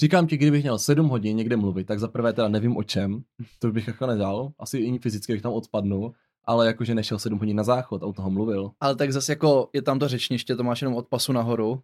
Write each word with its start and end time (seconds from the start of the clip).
Říkám 0.00 0.26
ti, 0.26 0.36
kdybych 0.36 0.62
měl 0.62 0.78
7 0.78 1.08
hodin 1.08 1.36
někde 1.36 1.56
mluvit, 1.56 1.84
tak 1.84 2.00
za 2.00 2.08
prvé 2.08 2.32
teda 2.32 2.48
nevím 2.48 2.76
o 2.76 2.82
čem, 2.82 3.22
to 3.58 3.72
bych 3.72 3.86
jako 3.86 4.06
nedal, 4.06 4.50
asi 4.58 4.78
i 4.78 4.98
fyzicky 4.98 5.32
bych 5.32 5.42
tam 5.42 5.52
odpadnul, 5.52 6.12
ale 6.44 6.66
jakože 6.66 6.94
nešel 6.94 7.18
7 7.18 7.38
hodin 7.38 7.56
na 7.56 7.62
záchod 7.62 8.02
a 8.02 8.06
u 8.06 8.12
toho 8.12 8.30
mluvil. 8.30 8.70
Ale 8.80 8.96
tak 8.96 9.12
zase 9.12 9.32
jako 9.32 9.68
je 9.72 9.82
tam 9.82 9.98
to 9.98 10.08
řečniště, 10.08 10.56
to 10.56 10.62
máš 10.62 10.82
jenom 10.82 10.94
od 10.94 11.06
pasu 11.06 11.32
nahoru. 11.32 11.80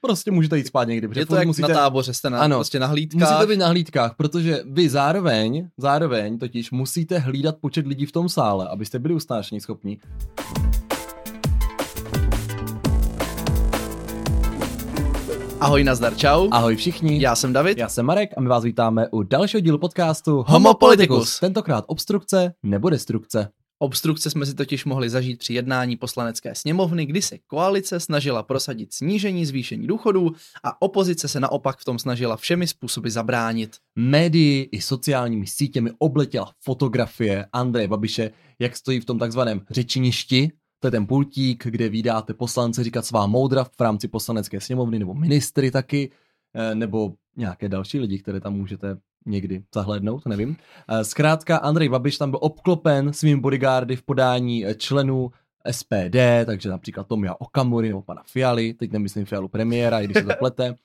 Prostě 0.00 0.30
můžete 0.30 0.58
jít 0.58 0.66
spát 0.66 0.88
někdy. 0.88 1.08
Je 1.20 1.26
to 1.26 1.36
jak 1.36 1.46
musíte... 1.46 1.68
na 1.68 1.74
táboře, 1.74 2.14
jste 2.14 2.30
na, 2.30 2.40
ano, 2.40 2.56
prostě 2.56 2.78
na 2.78 2.86
hlídkách. 2.86 3.30
Musíte 3.30 3.46
být 3.46 3.58
na 3.58 3.68
hlídkách, 3.68 4.16
protože 4.16 4.62
vy 4.66 4.88
zároveň, 4.88 5.68
zároveň 5.76 6.38
totiž 6.38 6.70
musíte 6.70 7.18
hlídat 7.18 7.56
počet 7.60 7.86
lidí 7.86 8.06
v 8.06 8.12
tom 8.12 8.28
sále, 8.28 8.68
abyste 8.68 8.98
byli 8.98 9.14
ustášení 9.14 9.60
schopní. 9.60 10.00
Ahoj, 15.60 15.84
nazdar, 15.84 16.16
čau. 16.16 16.48
Ahoj 16.50 16.76
všichni. 16.76 17.22
Já 17.22 17.36
jsem 17.36 17.52
David. 17.52 17.78
Já 17.78 17.88
jsem 17.88 18.06
Marek 18.06 18.30
a 18.36 18.40
my 18.40 18.48
vás 18.48 18.64
vítáme 18.64 19.08
u 19.08 19.22
dalšího 19.22 19.60
dílu 19.60 19.78
podcastu 19.78 20.32
Homo, 20.32 20.44
Homo 20.46 20.74
Politicus. 20.74 21.08
Politicus. 21.08 21.40
Tentokrát 21.40 21.84
obstrukce 21.88 22.52
nebo 22.62 22.90
destrukce. 22.90 23.48
Obstrukce 23.78 24.30
jsme 24.30 24.46
si 24.46 24.54
totiž 24.54 24.84
mohli 24.84 25.10
zažít 25.10 25.38
při 25.38 25.54
jednání 25.54 25.96
poslanecké 25.96 26.54
sněmovny, 26.54 27.06
kdy 27.06 27.22
se 27.22 27.38
koalice 27.38 28.00
snažila 28.00 28.42
prosadit 28.42 28.94
snížení 28.94 29.46
zvýšení 29.46 29.86
důchodů 29.86 30.30
a 30.64 30.82
opozice 30.82 31.28
se 31.28 31.40
naopak 31.40 31.78
v 31.78 31.84
tom 31.84 31.98
snažila 31.98 32.36
všemi 32.36 32.66
způsoby 32.66 33.08
zabránit. 33.08 33.76
Médii 33.96 34.68
i 34.72 34.80
sociálními 34.80 35.46
sítěmi 35.46 35.90
obletěla 35.98 36.52
fotografie 36.64 37.46
Andreje 37.52 37.88
Babiše, 37.88 38.30
jak 38.58 38.76
stojí 38.76 39.00
v 39.00 39.04
tom 39.04 39.18
takzvaném 39.18 39.60
řečiništi, 39.70 40.52
to 40.80 40.86
je 40.86 40.90
ten 40.90 41.06
pultík, 41.06 41.66
kde 41.66 41.88
vydáte 41.88 42.34
poslance 42.34 42.84
říkat 42.84 43.04
svá 43.06 43.26
moudra 43.26 43.64
v 43.64 43.80
rámci 43.80 44.08
poslanecké 44.08 44.60
sněmovny, 44.60 44.98
nebo 44.98 45.14
ministry 45.14 45.70
taky, 45.70 46.10
eh, 46.54 46.74
nebo 46.74 47.12
nějaké 47.36 47.68
další 47.68 47.98
lidi, 47.98 48.18
které 48.18 48.40
tam 48.40 48.54
můžete 48.54 48.96
někdy 49.26 49.62
zahlédnout, 49.74 50.26
nevím. 50.26 50.56
Eh, 50.88 51.04
zkrátka 51.04 51.56
Andrej 51.56 51.88
Babiš 51.88 52.18
tam 52.18 52.30
byl 52.30 52.38
obklopen 52.42 53.12
svými 53.12 53.40
bodyguardy 53.40 53.96
v 53.96 54.02
podání 54.02 54.66
eh, 54.66 54.74
členů 54.74 55.30
SPD, 55.70 56.44
takže 56.46 56.68
například 56.68 57.06
Tomia 57.06 57.34
Okamury 57.38 57.88
nebo 57.88 58.02
pana 58.02 58.22
Fialy, 58.26 58.74
teď 58.74 58.92
nemyslím 58.92 59.24
Fialu 59.24 59.48
premiéra, 59.48 60.00
i 60.00 60.04
když 60.04 60.16
se 60.16 60.24
zaplete. 60.24 60.70
Uh, 60.70 60.76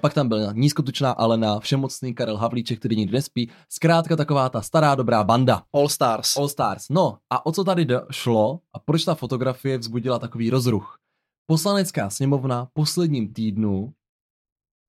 pak 0.00 0.14
tam 0.14 0.28
byl 0.28 0.52
nízkotučná 0.52 1.10
Alena, 1.10 1.60
všemocný 1.60 2.14
Karel 2.14 2.36
Havlíček, 2.36 2.78
který 2.78 2.96
nikdy 2.96 3.12
nespí. 3.12 3.50
Zkrátka 3.68 4.16
taková 4.16 4.48
ta 4.48 4.62
stará 4.62 4.94
dobrá 4.94 5.24
banda. 5.24 5.62
All 5.72 5.88
Stars. 5.88 6.36
All 6.36 6.48
Stars. 6.48 6.88
No 6.90 7.18
a 7.30 7.46
o 7.46 7.52
co 7.52 7.64
tady 7.64 7.86
šlo 8.10 8.60
a 8.72 8.78
proč 8.78 9.04
ta 9.04 9.14
fotografie 9.14 9.78
vzbudila 9.78 10.18
takový 10.18 10.50
rozruch? 10.50 10.98
Poslanecká 11.46 12.10
sněmovna 12.10 12.68
posledním 12.72 13.32
týdnu 13.32 13.92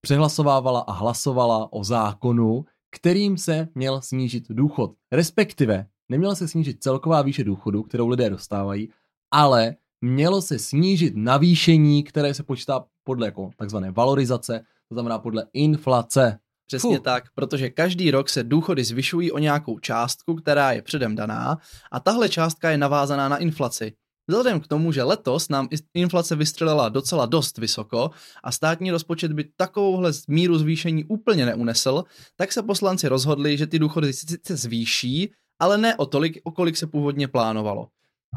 přehlasovávala 0.02 0.80
a 0.80 0.92
hlasovala 0.92 1.74
o 1.74 1.84
zákonu, 1.84 2.66
kterým 2.92 3.38
se 3.38 3.68
měl 3.76 4.02
snížit 4.02 4.44
důchod. 4.50 4.94
Respektive 5.12 5.88
neměla 6.10 6.36
se 6.36 6.48
snížit 6.48 6.84
celková 6.84 7.22
výše 7.22 7.44
důchodu, 7.44 7.84
kterou 7.84 8.08
lidé 8.08 8.30
dostávají, 8.30 8.90
ale 9.32 9.76
mělo 10.02 10.42
se 10.42 10.60
snížit 10.60 11.14
navýšení, 11.16 12.04
které 12.04 12.34
se 12.34 12.44
počítá 12.44 12.86
podle 13.04 13.28
jako 13.28 13.52
takzvané 13.58 13.92
valorizace, 13.92 14.66
to 14.90 14.96
znamená 14.96 15.20
podle 15.20 15.46
inflace. 15.54 16.40
Přesně 16.68 16.98
Fuh. 16.98 17.04
tak, 17.04 17.24
protože 17.36 17.70
každý 17.70 18.12
rok 18.12 18.30
se 18.30 18.44
důchody 18.44 18.84
zvyšují 18.84 19.32
o 19.32 19.38
nějakou 19.38 19.80
částku, 19.80 20.36
která 20.36 20.72
je 20.72 20.82
předem 20.82 21.16
daná 21.16 21.58
a 21.92 22.00
tahle 22.00 22.30
částka 22.30 22.70
je 22.70 22.78
navázaná 22.78 23.30
na 23.30 23.38
inflaci. 23.38 23.94
Vzhledem 24.28 24.60
k 24.60 24.68
tomu, 24.68 24.92
že 24.92 25.04
letos 25.04 25.50
nám 25.50 25.68
inflace 25.94 26.36
vystřelila 26.36 26.90
docela 26.90 27.26
dost 27.26 27.58
vysoko 27.58 28.12
a 28.44 28.52
státní 28.52 28.92
rozpočet 28.92 29.34
by 29.34 29.44
takovouhle 29.44 30.12
míru 30.28 30.58
zvýšení 30.58 31.04
úplně 31.04 31.46
neunesl, 31.46 32.04
tak 32.36 32.52
se 32.52 32.64
poslanci 32.64 33.08
rozhodli, 33.08 33.58
že 33.58 33.68
ty 33.68 33.80
důchody 33.80 34.14
sice 34.14 34.56
zvýší, 34.56 35.34
ale 35.60 35.78
ne 35.78 35.96
o 35.96 36.06
tolik, 36.06 36.42
o 36.44 36.52
kolik 36.52 36.78
se 36.78 36.88
původně 36.88 37.28
plánovalo. 37.28 37.88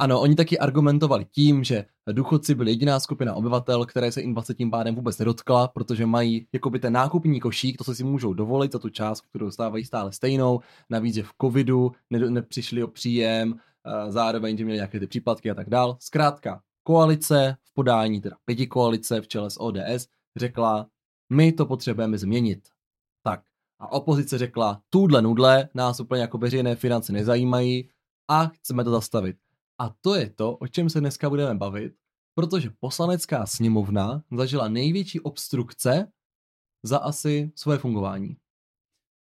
Ano, 0.01 0.21
oni 0.21 0.35
taky 0.35 0.59
argumentovali 0.59 1.25
tím, 1.25 1.65
že 1.65 1.85
důchodci 2.13 2.55
byli 2.55 2.71
jediná 2.71 3.01
skupina 3.01 3.35
obyvatel, 3.35 3.87
které 3.87 4.13
se 4.13 4.21
inflace 4.21 4.55
tím 4.55 4.71
pádem 4.71 4.95
vůbec 4.95 5.19
nedotkla, 5.19 5.69
protože 5.69 6.07
mají 6.07 6.47
jakoby 6.53 6.79
ten 6.79 6.93
nákupní 6.93 7.41
košík, 7.41 7.79
to 7.79 7.85
se 7.85 7.95
si 7.95 8.05
můžou 8.05 8.35
dovolit 8.35 8.73
za 8.73 8.79
tu 8.79 8.89
část, 8.89 9.21
kterou 9.21 9.47
dostávají 9.47 9.85
stále 9.85 10.13
stejnou. 10.13 10.61
Navíc, 10.91 11.15
že 11.15 11.23
v 11.23 11.33
covidu 11.41 11.93
ne- 12.11 12.31
nepřišli 12.31 12.83
o 12.83 12.89
příjem, 12.89 13.55
zároveň, 14.09 14.57
že 14.59 14.65
měli 14.65 14.77
nějaké 14.77 15.01
ty 15.01 15.07
příplatky 15.07 15.51
a 15.51 15.55
tak 15.55 15.71
dál. 15.71 15.97
Zkrátka, 16.01 16.63
koalice 16.83 17.57
v 17.65 17.75
podání, 17.75 18.21
teda 18.21 18.37
pěti 18.45 18.67
koalice 18.67 19.21
v 19.21 19.29
čele 19.29 19.51
s 19.51 19.61
ODS, 19.61 20.07
řekla, 20.37 20.87
my 21.33 21.53
to 21.53 21.67
potřebujeme 21.67 22.19
změnit. 22.19 22.69
Tak. 23.23 23.41
A 23.81 23.93
opozice 23.93 24.39
řekla, 24.39 24.81
tuhle 24.91 25.23
nudle 25.23 25.69
nás 25.75 26.01
úplně 26.01 26.21
jako 26.21 26.39
veřejné 26.39 26.77
finance 26.77 27.13
nezajímají 27.13 27.89
a 28.31 28.47
chceme 28.47 28.85
to 28.85 28.91
zastavit. 28.91 29.37
A 29.79 29.89
to 30.01 30.15
je 30.15 30.31
to, 30.31 30.57
o 30.57 30.67
čem 30.69 30.91
se 30.91 31.01
dneska 31.01 31.31
budeme 31.31 31.55
bavit, 31.55 31.95
protože 32.35 32.71
poslanecká 32.81 33.47
sněmovna 33.47 34.23
zažila 34.37 34.69
největší 34.69 35.21
obstrukce 35.21 36.13
za 36.83 36.99
asi 36.99 37.53
svoje 37.55 37.79
fungování. 37.79 38.37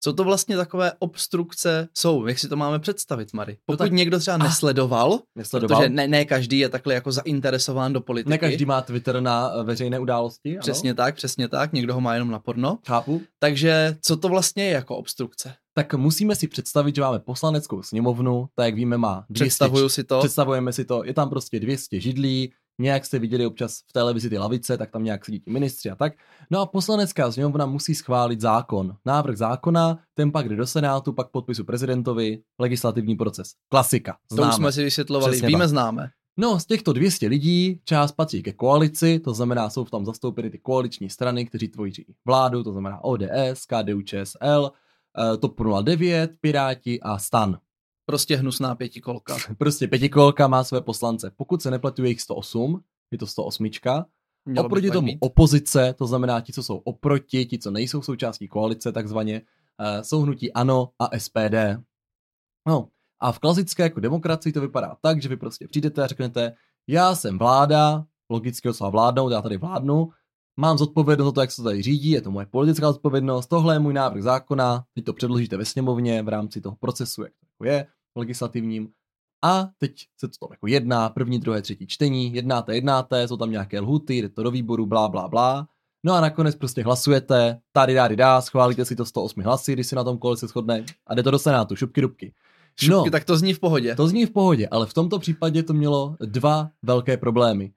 Co 0.07 0.13
to 0.13 0.23
vlastně 0.23 0.57
takové 0.57 0.91
obstrukce 0.99 1.87
jsou? 1.93 2.25
Jak 2.25 2.39
si 2.39 2.49
to 2.49 2.55
máme 2.55 2.79
představit, 2.79 3.33
Mary? 3.33 3.53
No 3.53 3.57
Pokud 3.65 3.79
no 3.79 3.85
tak... 3.85 3.91
někdo 3.91 4.19
třeba 4.19 4.37
nesledoval, 4.37 5.19
nesledoval, 5.35 5.79
protože 5.79 5.89
ne, 5.89 6.07
ne 6.07 6.25
každý 6.25 6.59
je 6.59 6.69
takhle 6.69 6.93
jako 6.93 7.11
zainteresován 7.11 7.93
do 7.93 8.01
politiky. 8.01 8.29
Ne 8.29 8.37
každý 8.37 8.65
má 8.65 8.81
Twitter 8.81 9.21
na 9.21 9.51
eh, 9.53 9.63
veřejné 9.63 9.99
události. 9.99 10.57
Přesně 10.59 10.89
ano? 10.89 10.95
tak, 10.95 11.15
přesně 11.15 11.47
tak. 11.47 11.73
Někdo 11.73 11.93
ho 11.93 12.01
má 12.01 12.13
jenom 12.13 12.31
na 12.31 12.39
porno. 12.39 12.79
Chápu. 12.87 13.21
Takže 13.39 13.97
co 14.01 14.17
to 14.17 14.29
vlastně 14.29 14.65
je 14.65 14.71
jako 14.71 14.97
obstrukce? 14.97 15.53
tak 15.73 15.93
musíme 15.93 16.35
si 16.35 16.47
představit, 16.47 16.95
že 16.95 17.01
máme 17.01 17.19
poslaneckou 17.19 17.83
sněmovnu, 17.83 18.47
tak 18.55 18.65
jak 18.65 18.75
víme 18.75 18.97
má 18.97 19.25
200, 19.29 19.43
Představuju 19.43 19.89
si 19.89 20.03
to. 20.03 20.19
Představujeme 20.19 20.73
si 20.73 20.85
to, 20.85 21.03
je 21.03 21.13
tam 21.13 21.29
prostě 21.29 21.59
200 21.59 21.99
židlí, 21.99 22.53
nějak 22.79 23.05
jste 23.05 23.19
viděli 23.19 23.45
občas 23.45 23.79
v 23.89 23.93
televizi 23.93 24.29
ty 24.29 24.37
lavice, 24.37 24.77
tak 24.77 24.91
tam 24.91 25.03
nějak 25.03 25.25
sedí 25.25 25.39
ti 25.39 25.51
ministři 25.51 25.89
a 25.89 25.95
tak. 25.95 26.13
No 26.51 26.59
a 26.59 26.65
poslanecká 26.65 27.31
sněmovna 27.31 27.65
musí 27.65 27.95
schválit 27.95 28.41
zákon. 28.41 28.95
Návrh 29.05 29.37
zákona, 29.37 29.99
ten 30.13 30.31
pak 30.31 30.49
jde 30.49 30.55
do 30.55 30.67
Senátu, 30.67 31.13
pak 31.13 31.29
podpisu 31.31 31.63
prezidentovi, 31.63 32.39
legislativní 32.59 33.15
proces. 33.15 33.51
Klasika. 33.69 34.17
Známe. 34.31 34.49
To 34.49 34.49
už 34.49 34.55
jsme 34.55 34.71
si 34.71 34.83
vysvětlovali, 34.83 35.31
Přesně 35.31 35.47
víme, 35.47 35.59
tak. 35.59 35.69
známe. 35.69 36.09
No, 36.39 36.59
z 36.59 36.65
těchto 36.65 36.93
200 36.93 37.27
lidí 37.27 37.81
část 37.85 38.11
patří 38.11 38.43
ke 38.43 38.53
koalici, 38.53 39.19
to 39.19 39.33
znamená, 39.33 39.69
jsou 39.69 39.85
v 39.85 39.91
tom 39.91 40.05
zastoupeny 40.05 40.49
ty 40.49 40.57
koaliční 40.57 41.09
strany, 41.09 41.45
kteří 41.45 41.67
tvoří 41.67 42.05
vládu, 42.25 42.63
to 42.63 42.71
znamená 42.71 43.03
ODS, 43.03 43.65
KDU, 43.67 44.01
ČSL, 44.01 44.71
eh, 45.33 45.37
TOP 45.37 45.59
09, 45.83 46.31
Piráti 46.41 46.99
a 47.01 47.17
STAN. 47.17 47.57
Prostě 48.09 48.35
hnusná 48.35 48.75
pětikolka. 48.75 49.37
prostě 49.57 49.87
pětikolka 49.87 50.47
má 50.47 50.63
své 50.63 50.81
poslance. 50.81 51.31
Pokud 51.35 51.61
se 51.61 51.71
nepletu, 51.71 52.03
je 52.03 52.09
jich 52.09 52.21
108, 52.21 52.83
je 53.11 53.17
to 53.17 53.27
108. 53.27 53.69
Mělo 54.45 54.65
oproti 54.65 54.91
tomu 54.91 55.05
mít. 55.05 55.17
opozice, 55.19 55.93
to 55.97 56.07
znamená 56.07 56.41
ti, 56.41 56.53
co 56.53 56.63
jsou 56.63 56.77
oproti, 56.77 57.45
ti, 57.45 57.59
co 57.59 57.71
nejsou 57.71 58.01
součástí 58.01 58.47
koalice, 58.47 58.91
takzvaně, 58.91 59.41
uh, 59.41 60.01
jsou 60.01 60.21
hnutí 60.21 60.53
ANO 60.53 60.89
a 60.99 61.19
SPD. 61.19 61.83
No, 62.67 62.87
a 63.19 63.31
v 63.31 63.39
klasické 63.39 63.83
jako 63.83 63.99
demokracii 63.99 64.53
to 64.53 64.61
vypadá 64.61 64.97
tak, 65.01 65.21
že 65.21 65.29
vy 65.29 65.37
prostě 65.37 65.67
přijdete 65.67 66.03
a 66.03 66.07
řeknete, 66.07 66.55
já 66.87 67.15
jsem 67.15 67.37
vláda, 67.37 68.05
logicky 68.29 68.69
odsala 68.69 68.89
vládnout, 68.89 69.29
já 69.29 69.41
tady 69.41 69.57
vládnu, 69.57 70.09
mám 70.57 70.77
zodpovědnost 70.77 71.27
za 71.27 71.31
to, 71.31 71.41
jak 71.41 71.51
se 71.51 71.61
to 71.61 71.63
tady 71.63 71.81
řídí, 71.81 72.09
je 72.09 72.21
to 72.21 72.31
moje 72.31 72.45
politická 72.45 72.91
zodpovědnost, 72.91 73.47
tohle 73.47 73.75
je 73.75 73.79
můj 73.79 73.93
návrh 73.93 74.23
zákona, 74.23 74.85
teď 74.93 75.05
to 75.05 75.13
předložíte 75.13 75.57
ve 75.57 75.65
sněmovně 75.65 76.23
v 76.23 76.27
rámci 76.27 76.61
toho 76.61 76.75
procesu, 76.75 77.23
jak 77.23 77.31
to 77.31 77.45
jako 77.45 77.75
je, 77.75 77.87
legislativním. 78.17 78.89
A 79.43 79.69
teď 79.77 80.07
se 80.17 80.27
to 80.27 80.37
tam 80.39 80.51
jako 80.51 80.67
jedná, 80.67 81.09
první, 81.09 81.39
druhé, 81.39 81.61
třetí 81.61 81.87
čtení, 81.87 82.33
jednáte, 82.33 82.75
jednáte, 82.75 83.27
jsou 83.27 83.37
tam 83.37 83.51
nějaké 83.51 83.79
lhuty, 83.79 84.17
jde 84.17 84.29
to 84.29 84.43
do 84.43 84.51
výboru, 84.51 84.85
blá, 84.85 85.09
blá, 85.09 85.27
blá. 85.27 85.67
No 86.05 86.13
a 86.13 86.21
nakonec 86.21 86.55
prostě 86.55 86.83
hlasujete, 86.83 87.59
tady 87.71 87.93
dá, 87.93 88.07
dá, 88.07 88.41
schválíte 88.41 88.85
si 88.85 88.95
to 88.95 89.05
108 89.05 89.41
hlasy, 89.41 89.73
když 89.73 89.87
si 89.87 89.95
na 89.95 90.03
tom 90.03 90.17
kole 90.17 90.37
se 90.37 90.47
shodne 90.47 90.85
a 91.07 91.15
jde 91.15 91.23
to 91.23 91.31
do 91.31 91.39
Senátu, 91.39 91.75
šupky 91.75 92.01
dubky. 92.01 92.33
Šupky, 92.79 92.91
no, 92.91 93.11
tak 93.11 93.25
to 93.25 93.37
zní 93.37 93.53
v 93.53 93.59
pohodě. 93.59 93.95
To 93.95 94.07
zní 94.07 94.25
v 94.25 94.31
pohodě, 94.31 94.67
ale 94.67 94.85
v 94.85 94.93
tomto 94.93 95.19
případě 95.19 95.63
to 95.63 95.73
mělo 95.73 96.17
dva 96.19 96.69
velké 96.83 97.17
problémy. 97.17 97.71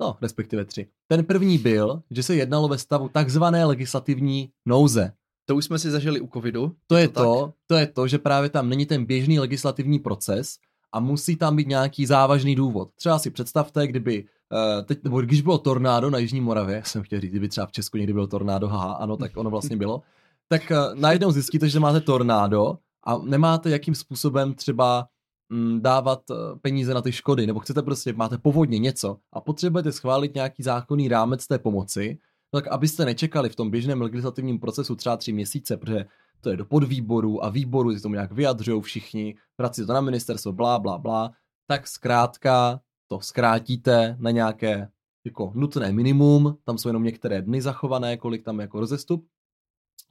No, 0.00 0.16
respektive 0.22 0.64
tři. 0.64 0.86
Ten 1.08 1.24
první 1.24 1.58
byl, 1.58 2.02
že 2.10 2.22
se 2.22 2.34
jednalo 2.34 2.68
ve 2.68 2.78
stavu 2.78 3.08
takzvané 3.08 3.64
legislativní 3.64 4.50
nouze. 4.66 5.12
To 5.46 5.56
už 5.56 5.64
jsme 5.64 5.78
si 5.78 5.90
zažili 5.90 6.20
u 6.20 6.28
covidu. 6.28 6.72
To 6.86 6.96
je 6.96 7.08
to, 7.08 7.22
to, 7.22 7.52
to 7.66 7.74
je 7.74 7.86
to, 7.86 8.08
že 8.08 8.18
právě 8.18 8.50
tam 8.50 8.68
není 8.68 8.86
ten 8.86 9.04
běžný 9.04 9.40
legislativní 9.40 9.98
proces 9.98 10.58
a 10.92 11.00
musí 11.00 11.36
tam 11.36 11.56
být 11.56 11.68
nějaký 11.68 12.06
závažný 12.06 12.54
důvod. 12.54 12.90
Třeba 12.94 13.18
si 13.18 13.30
představte, 13.30 13.86
kdyby 13.86 14.24
Uh, 14.52 14.84
teď, 14.84 15.04
nebo 15.04 15.20
když 15.20 15.42
bylo 15.42 15.58
tornádo 15.58 16.10
na 16.10 16.18
Jižní 16.18 16.40
Moravě, 16.40 16.82
jsem 16.86 17.02
chtěl 17.02 17.20
říct, 17.20 17.30
kdyby 17.30 17.48
třeba 17.48 17.66
v 17.66 17.72
Česku 17.72 17.96
někdy 17.96 18.12
bylo 18.12 18.26
tornádo, 18.26 18.68
haha, 18.68 18.92
ano, 18.92 19.16
tak 19.16 19.36
ono 19.36 19.50
vlastně 19.50 19.76
bylo, 19.76 20.02
tak 20.48 20.62
uh, 20.70 21.00
najednou 21.00 21.32
zjistíte, 21.32 21.68
že 21.68 21.80
máte 21.80 22.00
tornádo 22.00 22.78
a 23.04 23.18
nemáte 23.18 23.70
jakým 23.70 23.94
způsobem 23.94 24.54
třeba 24.54 25.08
mm, 25.48 25.80
dávat 25.82 26.30
uh, 26.30 26.36
peníze 26.62 26.94
na 26.94 27.02
ty 27.02 27.12
škody, 27.12 27.46
nebo 27.46 27.60
chcete 27.60 27.82
prostě, 27.82 28.12
máte 28.12 28.38
povodně 28.38 28.78
něco 28.78 29.16
a 29.32 29.40
potřebujete 29.40 29.92
schválit 29.92 30.34
nějaký 30.34 30.62
zákonný 30.62 31.08
rámec 31.08 31.46
té 31.46 31.58
pomoci, 31.58 32.18
tak 32.50 32.66
abyste 32.66 33.04
nečekali 33.04 33.48
v 33.48 33.56
tom 33.56 33.70
běžném 33.70 34.02
legislativním 34.02 34.58
procesu 34.58 34.96
třeba 34.96 35.16
tři 35.16 35.32
měsíce, 35.32 35.76
protože 35.76 36.06
to 36.40 36.50
je 36.50 36.56
do 36.56 36.64
podvýboru 36.64 37.44
a 37.44 37.48
výboru, 37.48 37.94
si 37.94 38.00
tomu 38.00 38.14
nějak 38.14 38.32
vyjadřují 38.32 38.82
všichni, 38.82 39.34
vrací 39.58 39.86
to 39.86 39.92
na 39.92 40.00
ministerstvo, 40.00 40.52
blá, 40.52 40.78
blá, 40.78 40.98
blá, 40.98 41.32
tak 41.66 41.86
zkrátka 41.86 42.80
to 43.08 43.20
zkrátíte 43.20 44.16
na 44.18 44.30
nějaké 44.30 44.88
jako 45.24 45.52
nutné 45.54 45.92
minimum, 45.92 46.58
tam 46.64 46.78
jsou 46.78 46.88
jenom 46.88 47.04
některé 47.04 47.42
dny 47.42 47.62
zachované, 47.62 48.16
kolik 48.16 48.44
tam 48.44 48.60
jako 48.60 48.80
rozestup. 48.80 49.26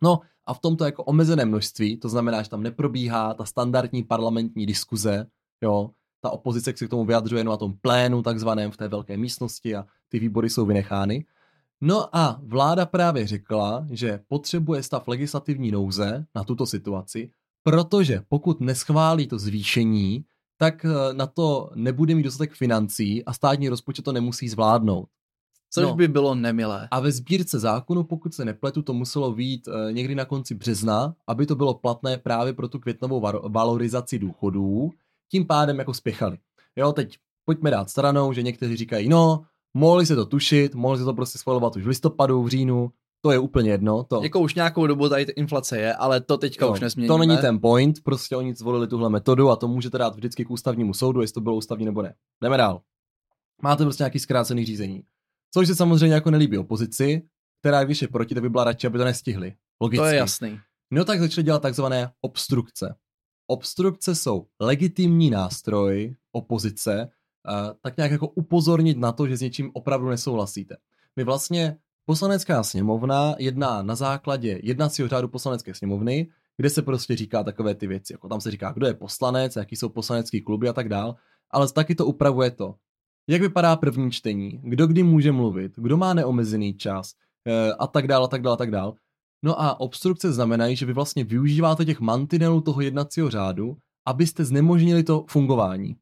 No 0.02 0.20
a 0.46 0.54
v 0.54 0.60
tomto 0.60 0.86
jako 0.86 1.04
omezené 1.04 1.46
množství, 1.46 1.98
to 1.98 2.10
znamená, 2.10 2.42
že 2.42 2.50
tam 2.50 2.64
neprobíhá 2.64 3.34
ta 3.34 3.46
standardní 3.46 4.04
parlamentní 4.04 4.66
diskuze, 4.66 5.28
jo, 5.62 5.90
ta 6.22 6.30
opozice 6.30 6.74
se 6.78 6.88
k 6.88 6.90
tomu 6.90 7.06
vyjadřuje 7.06 7.40
jenom 7.40 7.52
na 7.52 7.58
tom 7.58 7.74
plénu 7.74 8.22
takzvaném 8.22 8.72
v 8.72 8.78
té 8.78 8.88
velké 8.88 9.18
místnosti 9.18 9.76
a 9.76 9.86
ty 10.10 10.20
výbory 10.20 10.50
jsou 10.50 10.66
vynechány. 10.66 11.26
No 11.82 12.16
a 12.16 12.40
vláda 12.44 12.86
právě 12.86 13.28
řekla, 13.28 13.88
že 13.92 14.20
potřebuje 14.28 14.84
stav 14.84 15.08
legislativní 15.08 15.72
nouze 15.72 16.26
na 16.36 16.44
tuto 16.44 16.66
situaci, 16.66 17.32
protože 17.64 18.22
pokud 18.30 18.62
neschválí 18.62 19.28
to 19.28 19.40
zvýšení, 19.40 20.26
tak 20.58 20.86
eh, 20.86 21.14
na 21.14 21.28
to 21.28 21.70
nebude 21.76 22.16
mít 22.16 22.24
dostatek 22.24 22.54
financí 22.54 23.26
a 23.26 23.34
státní 23.34 23.70
rozpočet 23.70 24.06
to 24.06 24.12
nemusí 24.12 24.50
zvládnout. 24.50 25.10
Což 25.70 25.84
no. 25.84 25.96
by 25.96 26.08
bylo 26.08 26.36
nemilé. 26.36 26.88
A 26.92 27.00
ve 27.00 27.12
sbírce 27.12 27.60
zákonu, 27.60 28.04
pokud 28.04 28.34
se 28.34 28.46
nepletu, 28.46 28.82
to 28.82 28.94
muselo 28.94 29.32
být 29.32 29.68
eh, 29.68 29.94
někdy 29.94 30.16
na 30.16 30.26
konci 30.26 30.56
března, 30.56 31.16
aby 31.28 31.46
to 31.46 31.56
bylo 31.56 31.74
platné 31.74 32.18
právě 32.18 32.54
pro 32.54 32.68
tu 32.68 32.80
květnovou 32.80 33.20
valorizaci 33.50 34.20
důchodů. 34.20 34.92
Tím 35.32 35.48
pádem 35.48 35.80
jako 35.80 35.94
spěchali. 35.94 36.38
Jo, 36.76 36.94
teď 36.94 37.18
pojďme 37.46 37.72
dát 37.72 37.90
stranou, 37.90 38.34
že 38.34 38.44
někteří 38.44 38.76
říkají, 38.76 39.10
no, 39.10 39.46
mohli 39.76 40.06
se 40.06 40.16
to 40.16 40.26
tušit, 40.26 40.76
mohli 40.76 41.00
se 41.00 41.06
to 41.06 41.14
prostě 41.14 41.38
schvalovat 41.38 41.76
už 41.76 41.84
v 41.84 41.88
listopadu, 41.88 42.44
v 42.44 42.48
říjnu, 42.48 42.92
to 43.22 43.32
je 43.32 43.40
úplně 43.40 43.72
jedno. 43.72 44.04
To... 44.04 44.24
Jako 44.24 44.40
už 44.40 44.56
nějakou 44.56 44.88
dobu 44.88 45.10
tady 45.10 45.24
inflace 45.24 45.78
je, 45.78 45.94
ale 45.94 46.22
to 46.22 46.38
teďka 46.38 46.66
jo, 46.66 46.72
už 46.72 46.80
nesměníme. 46.80 47.08
To 47.08 47.18
není 47.18 47.38
ten 47.38 47.60
point, 47.60 48.04
prostě 48.04 48.36
oni 48.36 48.56
zvolili 48.56 48.88
tuhle 48.88 49.10
metodu 49.10 49.50
a 49.50 49.56
to 49.56 49.68
můžete 49.68 49.98
dát 49.98 50.16
vždycky 50.16 50.46
k 50.46 50.52
ústavnímu 50.52 50.94
soudu, 50.94 51.22
jestli 51.22 51.34
to 51.34 51.42
bylo 51.42 51.56
ústavní 51.56 51.86
nebo 51.86 52.02
ne. 52.02 52.16
Jdeme 52.44 52.58
dál. 52.58 52.82
Máte 53.62 53.84
prostě 53.84 54.04
nějaký 54.04 54.20
zkrácený 54.20 54.66
řízení. 54.66 55.04
Což 55.54 55.68
se 55.68 55.76
samozřejmě 55.76 56.16
jako 56.16 56.32
nelíbí 56.32 56.58
opozici, 56.58 57.22
která 57.60 57.84
když 57.84 58.02
je 58.02 58.08
proti, 58.08 58.34
tak 58.36 58.44
by 58.44 58.50
byla 58.50 58.64
radši, 58.64 58.88
aby 58.88 58.98
to 58.98 59.06
nestihli. 59.06 59.54
Logicky. 59.82 60.02
To 60.02 60.06
je 60.06 60.16
jasný. 60.16 60.60
No 60.92 61.06
tak 61.06 61.20
začali 61.20 61.46
dělat 61.46 61.62
takzvané 61.62 62.12
obstrukce. 62.22 62.96
Obstrukce 63.48 64.16
jsou 64.16 64.48
legitimní 64.60 65.30
nástroj 65.30 66.16
opozice, 66.32 67.10
tak 67.82 67.98
nějak 67.98 68.12
jako 68.12 68.28
upozornit 68.28 68.98
na 68.98 69.12
to, 69.12 69.28
že 69.28 69.38
s 69.38 69.42
něčím 69.42 69.72
opravdu 69.74 70.10
nesouhlasíte. 70.10 70.76
My 71.16 71.24
vlastně 71.24 71.78
Poslanecká 72.08 72.64
sněmovna 72.64 73.36
jedná 73.40 73.82
na 73.82 73.96
základě 73.96 74.60
jednacího 74.64 75.08
řádu 75.08 75.28
poslanecké 75.28 75.74
sněmovny, 75.74 76.30
kde 76.58 76.70
se 76.70 76.82
prostě 76.82 77.16
říká 77.16 77.44
takové 77.44 77.76
ty 77.76 77.88
věci, 77.88 78.14
jako 78.14 78.28
tam 78.28 78.42
se 78.42 78.52
říká, 78.52 78.72
kdo 78.72 78.88
je 78.88 78.94
poslanec, 78.94 79.56
jaký 79.56 79.76
jsou 79.76 79.90
poslanecký 79.90 80.42
kluby 80.42 80.70
a 80.70 80.74
tak 80.74 80.90
dál, 80.90 81.16
ale 81.52 81.68
taky 81.72 81.96
to 81.96 82.06
upravuje 82.06 82.52
to, 82.52 82.76
jak 83.30 83.42
vypadá 83.42 83.76
první 83.76 84.12
čtení, 84.12 84.62
kdo 84.64 84.88
kdy 84.88 85.04
může 85.04 85.32
mluvit, 85.32 85.72
kdo 85.76 85.98
má 85.98 86.14
neomezený 86.14 86.74
čas 86.74 87.14
eh, 87.48 87.74
a 87.74 87.88
tak 87.88 88.08
dál 88.08 88.24
a 88.24 88.28
tak 88.28 88.42
dál 88.42 88.54
a 88.54 88.58
tak 88.58 88.72
dál. 88.72 88.96
No 89.44 89.62
a 89.62 89.80
obstrukce 89.80 90.34
znamenají, 90.34 90.76
že 90.76 90.86
vy 90.86 90.94
vlastně 90.94 91.24
využíváte 91.24 91.86
těch 91.86 92.00
mantinelů 92.00 92.62
toho 92.62 92.82
jednacího 92.82 93.30
řádu, 93.30 93.78
abyste 94.06 94.46
znemožnili 94.46 95.04
to 95.04 95.26
fungování. 95.30 95.96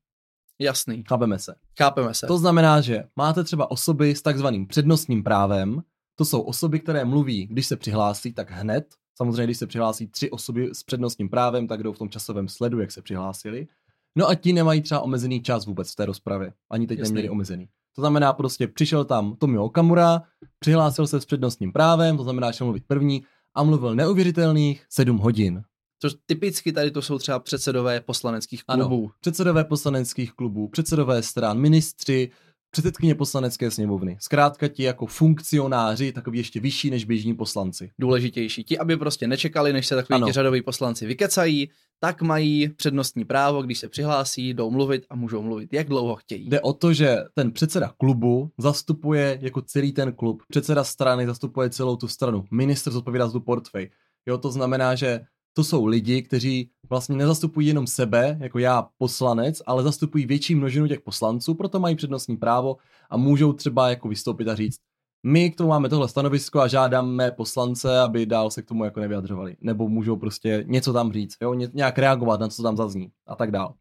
Jasný. 0.59 1.03
Chápeme 1.07 1.39
se. 1.39 1.55
Chápeme 1.77 2.13
se. 2.13 2.27
To 2.27 2.37
znamená, 2.37 2.81
že 2.81 3.03
máte 3.15 3.43
třeba 3.43 3.71
osoby 3.71 4.15
s 4.15 4.21
takzvaným 4.21 4.67
přednostním 4.67 5.23
právem, 5.23 5.81
to 6.15 6.25
jsou 6.25 6.41
osoby, 6.41 6.79
které 6.79 7.05
mluví, 7.05 7.47
když 7.47 7.67
se 7.67 7.77
přihlásí, 7.77 8.33
tak 8.33 8.51
hned. 8.51 8.85
Samozřejmě, 9.17 9.43
když 9.43 9.57
se 9.57 9.67
přihlásí 9.67 10.07
tři 10.07 10.31
osoby 10.31 10.69
s 10.73 10.83
přednostním 10.83 11.29
právem, 11.29 11.67
tak 11.67 11.83
jdou 11.83 11.93
v 11.93 11.97
tom 11.97 12.09
časovém 12.09 12.47
sledu, 12.47 12.79
jak 12.79 12.91
se 12.91 13.01
přihlásili. 13.01 13.67
No 14.15 14.29
a 14.29 14.35
ti 14.35 14.53
nemají 14.53 14.81
třeba 14.81 15.01
omezený 15.01 15.41
čas 15.41 15.65
vůbec 15.65 15.91
v 15.91 15.95
té 15.95 16.05
rozpravě. 16.05 16.53
Ani 16.69 16.87
teď 16.87 16.99
Jasný. 16.99 17.13
neměli 17.13 17.29
omezený. 17.29 17.69
To 17.95 18.01
znamená 18.01 18.33
prostě 18.33 18.67
přišel 18.67 19.05
tam 19.05 19.35
Tomio 19.35 19.63
Okamura, 19.63 20.21
přihlásil 20.59 21.07
se 21.07 21.21
s 21.21 21.25
přednostním 21.25 21.73
právem, 21.73 22.17
to 22.17 22.23
znamená, 22.23 22.51
že 22.51 22.63
mluvit 22.63 22.83
první 22.87 23.23
a 23.55 23.63
mluvil 23.63 23.95
neuvěřitelných 23.95 24.85
sedm 24.89 25.17
hodin. 25.17 25.63
Což 26.03 26.13
typicky 26.25 26.71
tady 26.71 26.91
to 26.91 27.01
jsou 27.01 27.17
třeba 27.17 27.39
předsedové 27.39 28.01
poslaneckých 28.01 28.63
klubů. 28.63 29.03
Ano, 29.03 29.11
předsedové 29.21 29.63
poslaneckých 29.63 30.33
klubů, 30.33 30.67
předsedové 30.67 31.23
stran, 31.23 31.59
ministři, 31.59 32.31
předsedkyně 32.71 33.15
poslanecké 33.15 33.71
sněmovny. 33.71 34.17
Zkrátka 34.21 34.67
ti 34.67 34.83
jako 34.83 35.05
funkcionáři, 35.05 36.11
takový 36.11 36.37
ještě 36.37 36.59
vyšší 36.59 36.89
než 36.89 37.05
běžní 37.05 37.33
poslanci. 37.33 37.91
Důležitější. 37.99 38.63
Ti, 38.63 38.77
aby 38.77 38.97
prostě 38.97 39.27
nečekali, 39.27 39.73
než 39.73 39.87
se 39.87 39.95
takový 39.95 40.23
ti 40.25 40.31
řadoví 40.31 40.61
poslanci 40.61 41.05
vykecají, 41.05 41.69
tak 41.99 42.21
mají 42.21 42.69
přednostní 42.69 43.25
právo, 43.25 43.61
když 43.61 43.79
se 43.79 43.89
přihlásí, 43.89 44.53
jdou 44.53 44.71
mluvit 44.71 45.05
a 45.09 45.15
můžou 45.15 45.41
mluvit, 45.41 45.73
jak 45.73 45.87
dlouho 45.87 46.15
chtějí. 46.15 46.49
Jde 46.49 46.61
o 46.61 46.73
to, 46.73 46.93
že 46.93 47.17
ten 47.33 47.51
předseda 47.51 47.93
klubu 47.97 48.51
zastupuje 48.57 49.39
jako 49.41 49.61
celý 49.61 49.91
ten 49.91 50.13
klub. 50.13 50.43
Předseda 50.47 50.83
strany 50.83 51.25
zastupuje 51.25 51.69
celou 51.69 51.95
tu 51.95 52.07
stranu. 52.07 52.45
Minister 52.51 52.93
zodpovídá 52.93 53.27
za 53.27 53.31
tu 53.31 53.39
portfej. 53.39 53.89
Jo, 54.25 54.37
to 54.37 54.51
znamená, 54.51 54.95
že 54.95 55.21
to 55.53 55.63
jsou 55.63 55.85
lidi, 55.85 56.21
kteří 56.21 56.69
vlastně 56.89 57.15
nezastupují 57.15 57.67
jenom 57.67 57.87
sebe, 57.87 58.37
jako 58.41 58.59
já 58.59 58.87
poslanec, 58.97 59.61
ale 59.65 59.83
zastupují 59.83 60.25
větší 60.25 60.55
množinu 60.55 60.87
těch 60.87 61.01
poslanců, 61.01 61.53
proto 61.53 61.79
mají 61.79 61.95
přednostní 61.95 62.37
právo 62.37 62.77
a 63.09 63.17
můžou 63.17 63.53
třeba 63.53 63.89
jako 63.89 64.07
vystoupit 64.07 64.47
a 64.47 64.55
říct, 64.55 64.79
my 65.25 65.51
k 65.51 65.55
tomu 65.55 65.69
máme 65.69 65.89
tohle 65.89 66.09
stanovisko 66.09 66.59
a 66.59 66.67
žádáme 66.67 67.31
poslance, 67.31 67.99
aby 67.99 68.25
dál 68.25 68.51
se 68.51 68.61
k 68.61 68.65
tomu 68.65 68.85
jako 68.85 68.99
nevyjadřovali. 68.99 69.57
Nebo 69.61 69.89
můžou 69.89 70.15
prostě 70.15 70.63
něco 70.67 70.93
tam 70.93 71.13
říct, 71.13 71.37
jo? 71.41 71.53
nějak 71.53 71.97
reagovat 71.97 72.39
na 72.39 72.47
co 72.47 72.63
tam 72.63 72.77
zazní 72.77 73.11
a 73.27 73.35
tak 73.35 73.51
dál. 73.51 73.73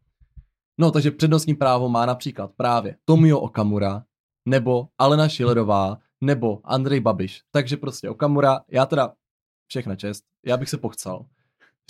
No, 0.77 0.91
takže 0.91 1.11
přednostní 1.11 1.55
právo 1.55 1.89
má 1.89 2.05
například 2.05 2.51
právě 2.57 2.95
Tomio 3.05 3.39
Okamura, 3.39 4.03
nebo 4.45 4.87
Alena 4.97 5.29
Šilerová, 5.29 5.97
nebo 6.21 6.61
Andrej 6.63 6.99
Babiš. 6.99 7.41
Takže 7.51 7.77
prostě 7.77 8.09
Okamura, 8.09 8.59
já 8.71 8.85
teda 8.85 9.13
všechna 9.67 9.95
čest, 9.95 10.23
já 10.45 10.57
bych 10.57 10.69
se 10.69 10.77
pochcal. 10.77 11.25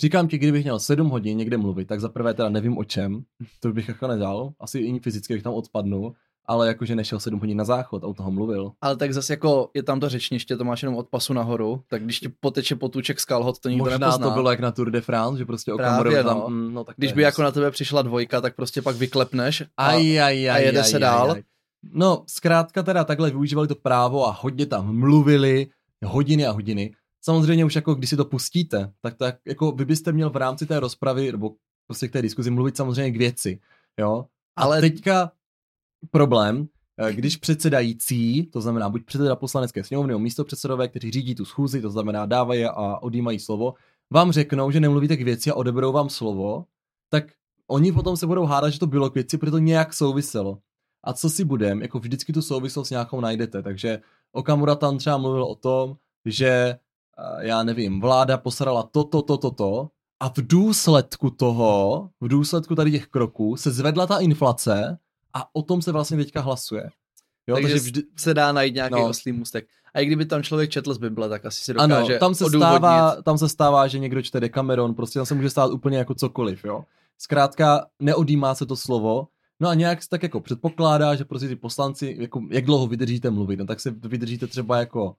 Říkám 0.00 0.28
ti, 0.28 0.38
kdybych 0.38 0.64
měl 0.64 0.78
7 0.78 1.08
hodin 1.08 1.38
někde 1.38 1.56
mluvit, 1.56 1.84
tak 1.84 2.00
za 2.00 2.08
prvé 2.08 2.34
teda 2.34 2.48
nevím 2.48 2.78
o 2.78 2.84
čem, 2.84 3.22
to 3.60 3.72
bych 3.72 3.88
jako 3.88 4.06
nedal, 4.06 4.52
asi 4.60 4.78
i 4.78 5.00
fyzicky 5.00 5.34
bych 5.34 5.42
tam 5.42 5.54
odpadnul, 5.54 6.14
ale 6.46 6.68
jakože 6.68 6.96
nešel 6.96 7.20
7 7.20 7.40
hodin 7.40 7.56
na 7.58 7.64
záchod 7.64 8.04
a 8.04 8.06
u 8.06 8.14
toho 8.14 8.30
mluvil. 8.30 8.72
Ale 8.80 8.96
tak 8.96 9.14
zase 9.14 9.32
jako 9.32 9.70
je 9.74 9.82
tam 9.82 10.00
to 10.00 10.08
řečniště, 10.08 10.56
to 10.56 10.64
máš 10.64 10.82
jenom 10.82 10.96
od 10.96 11.08
pasu 11.08 11.32
nahoru, 11.32 11.82
tak 11.88 12.04
když 12.04 12.20
ti 12.20 12.28
poteče 12.28 12.76
potůček 12.76 13.20
z 13.20 13.24
kalhot, 13.24 13.58
to 13.58 13.68
nikdo 13.68 13.84
Možná 13.84 13.98
nepozná. 14.06 14.28
to 14.28 14.34
bylo 14.34 14.50
jak 14.50 14.60
na 14.60 14.72
Tour 14.72 14.90
de 14.90 15.00
France, 15.00 15.38
že 15.38 15.44
prostě 15.44 15.72
Právě, 15.76 16.22
no. 16.22 16.28
tam, 16.28 16.52
mm, 16.52 16.74
no 16.74 16.84
tak 16.84 16.96
Když 16.96 17.12
by 17.12 17.22
jako 17.22 17.42
na 17.42 17.50
tebe 17.50 17.70
přišla 17.70 18.02
dvojka, 18.02 18.40
tak 18.40 18.56
prostě 18.56 18.82
pak 18.82 18.96
vyklepneš 18.96 19.62
a, 19.76 19.86
aj, 19.86 20.22
aj, 20.22 20.50
aj, 20.50 20.50
a 20.50 20.58
jede 20.58 20.78
aj, 20.80 20.84
se 20.90 20.98
dál. 20.98 21.30
Aj, 21.30 21.36
aj. 21.36 21.42
No, 21.92 22.24
zkrátka 22.26 22.82
teda 22.82 23.04
takhle 23.04 23.30
využívali 23.30 23.68
to 23.68 23.74
právo 23.74 24.26
a 24.26 24.38
hodně 24.40 24.66
tam 24.66 24.96
mluvili, 24.96 25.66
hodiny 26.04 26.46
a 26.46 26.50
hodiny. 26.50 26.94
Samozřejmě 27.24 27.64
už 27.64 27.74
jako 27.74 27.94
když 27.94 28.10
si 28.10 28.16
to 28.16 28.24
pustíte, 28.24 28.92
tak, 29.00 29.16
tak 29.16 29.36
jako 29.46 29.72
vy 29.72 29.84
byste 29.84 30.12
měl 30.12 30.30
v 30.30 30.36
rámci 30.36 30.66
té 30.66 30.80
rozpravy 30.80 31.32
nebo 31.32 31.54
prostě 31.86 32.08
k 32.08 32.12
té 32.12 32.22
diskuzi 32.22 32.50
mluvit 32.50 32.76
samozřejmě 32.76 33.10
k 33.10 33.16
věci, 33.16 33.60
jo. 34.00 34.26
Ale 34.56 34.80
teďka 34.80 35.32
problém, 36.10 36.68
eh, 36.98 37.12
když 37.12 37.36
předsedající, 37.36 38.46
to 38.46 38.60
znamená 38.60 38.88
buď 38.88 39.04
předseda 39.04 39.36
poslanecké 39.36 39.84
sněmovny 39.84 40.08
nebo 40.08 40.18
místo 40.18 40.44
předsedové, 40.44 40.88
kteří 40.88 41.10
řídí 41.10 41.34
tu 41.34 41.44
schůzi, 41.44 41.82
to 41.82 41.90
znamená 41.90 42.26
dávají 42.26 42.64
a 42.64 43.02
odjímají 43.02 43.38
slovo, 43.38 43.74
vám 44.12 44.32
řeknou, 44.32 44.70
že 44.70 44.80
nemluvíte 44.80 45.16
k 45.16 45.22
věci 45.22 45.50
a 45.50 45.54
odeberou 45.54 45.92
vám 45.92 46.10
slovo, 46.10 46.64
tak 47.08 47.24
oni 47.66 47.92
potom 47.92 48.16
se 48.16 48.26
budou 48.26 48.44
hádat, 48.44 48.72
že 48.72 48.78
to 48.78 48.86
bylo 48.86 49.10
k 49.10 49.14
věci, 49.14 49.38
protože 49.38 49.50
to 49.50 49.58
nějak 49.58 49.94
souviselo. 49.94 50.58
A 51.04 51.12
co 51.12 51.30
si 51.30 51.44
budem, 51.44 51.82
jako 51.82 51.98
vždycky 51.98 52.32
tu 52.32 52.42
souvislost 52.42 52.90
nějakou 52.90 53.20
najdete, 53.20 53.62
takže 53.62 54.00
Okamura 54.32 54.74
tam 54.74 54.98
třeba 54.98 55.18
mluvil 55.18 55.44
o 55.44 55.54
tom, 55.54 55.96
že 56.24 56.78
já 57.40 57.62
nevím, 57.62 58.00
vláda 58.00 58.38
posrala 58.38 58.82
to, 58.82 59.04
to, 59.04 59.22
to, 59.22 59.38
to, 59.38 59.50
to 59.50 59.88
a 60.20 60.28
v 60.28 60.38
důsledku 60.38 61.30
toho, 61.30 62.10
v 62.20 62.28
důsledku 62.28 62.74
tady 62.74 62.90
těch 62.90 63.06
kroků 63.06 63.56
se 63.56 63.70
zvedla 63.70 64.06
ta 64.06 64.18
inflace 64.18 64.98
a 65.34 65.54
o 65.54 65.62
tom 65.62 65.82
se 65.82 65.92
vlastně 65.92 66.16
teďka 66.16 66.40
hlasuje. 66.40 66.90
Jo, 67.46 67.54
takže, 67.54 67.68
takže 67.68 67.84
vždy... 67.84 68.02
se 68.18 68.34
dá 68.34 68.52
najít 68.52 68.74
nějaký 68.74 68.94
no. 68.94 69.08
oslý 69.08 69.32
můstek. 69.32 69.66
A 69.94 70.00
i 70.00 70.06
kdyby 70.06 70.26
tam 70.26 70.42
člověk 70.42 70.70
četl 70.70 70.94
z 70.94 70.98
Bible, 70.98 71.28
tak 71.28 71.44
asi 71.44 71.64
si 71.64 71.74
dokáže 71.74 72.12
ano, 72.12 72.18
tam 72.18 72.34
se, 72.34 72.44
odůvodnit. 72.44 72.78
stává, 72.78 73.22
tam 73.22 73.38
se 73.38 73.48
stává, 73.48 73.86
že 73.86 73.98
někdo 73.98 74.22
čte 74.22 74.40
Decameron, 74.40 74.94
prostě 74.94 75.18
tam 75.18 75.26
se 75.26 75.34
může 75.34 75.50
stát 75.50 75.72
úplně 75.72 75.98
jako 75.98 76.14
cokoliv, 76.14 76.64
jo. 76.64 76.84
Zkrátka 77.18 77.86
neodýmá 78.00 78.54
se 78.54 78.66
to 78.66 78.76
slovo, 78.76 79.28
no 79.60 79.68
a 79.68 79.74
nějak 79.74 80.02
se 80.02 80.08
tak 80.08 80.22
jako 80.22 80.40
předpokládá, 80.40 81.14
že 81.14 81.24
prostě 81.24 81.48
ty 81.48 81.56
poslanci, 81.56 82.16
jako, 82.20 82.42
jak 82.50 82.64
dlouho 82.64 82.86
vydržíte 82.86 83.30
mluvit, 83.30 83.56
no 83.56 83.66
tak 83.66 83.80
se 83.80 83.90
vydržíte 83.90 84.46
třeba 84.46 84.78
jako 84.78 85.16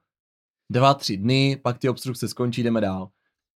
dva, 0.70 0.94
tři 0.94 1.18
dny, 1.18 1.60
pak 1.64 1.78
ty 1.78 1.90
obstrukce 1.90 2.28
skončí, 2.28 2.64
jdeme 2.64 2.82
dál. 2.82 3.10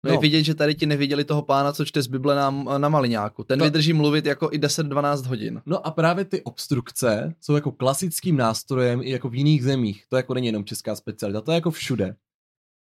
No. 0.06 0.12
Je 0.12 0.18
vidět, 0.18 0.44
že 0.44 0.56
tady 0.56 0.76
ti 0.76 0.86
neviděli 0.86 1.24
toho 1.24 1.42
pána, 1.42 1.74
co 1.74 1.86
čte 1.86 2.02
z 2.02 2.08
Bible 2.08 2.36
na, 2.36 2.52
na 2.78 2.90
Maliňáku. 2.90 3.44
Ten 3.44 3.60
no. 3.60 3.66
vydrží 3.66 3.94
mluvit 3.94 4.26
jako 4.26 4.50
i 4.52 4.60
10-12 4.60 5.26
hodin. 5.26 5.62
No 5.66 5.88
a 5.88 5.92
právě 5.92 6.26
ty 6.26 6.44
obstrukce 6.44 7.36
jsou 7.42 7.56
jako 7.56 7.72
klasickým 7.72 8.38
nástrojem 8.38 9.02
i 9.04 9.10
jako 9.10 9.30
v 9.30 9.36
jiných 9.36 9.64
zemích. 9.64 10.04
To 10.10 10.18
jako 10.18 10.34
není 10.34 10.48
jenom 10.48 10.66
česká 10.66 10.96
specialita, 10.96 11.42
to 11.42 11.52
je 11.52 11.56
jako 11.56 11.72
všude. 11.72 12.16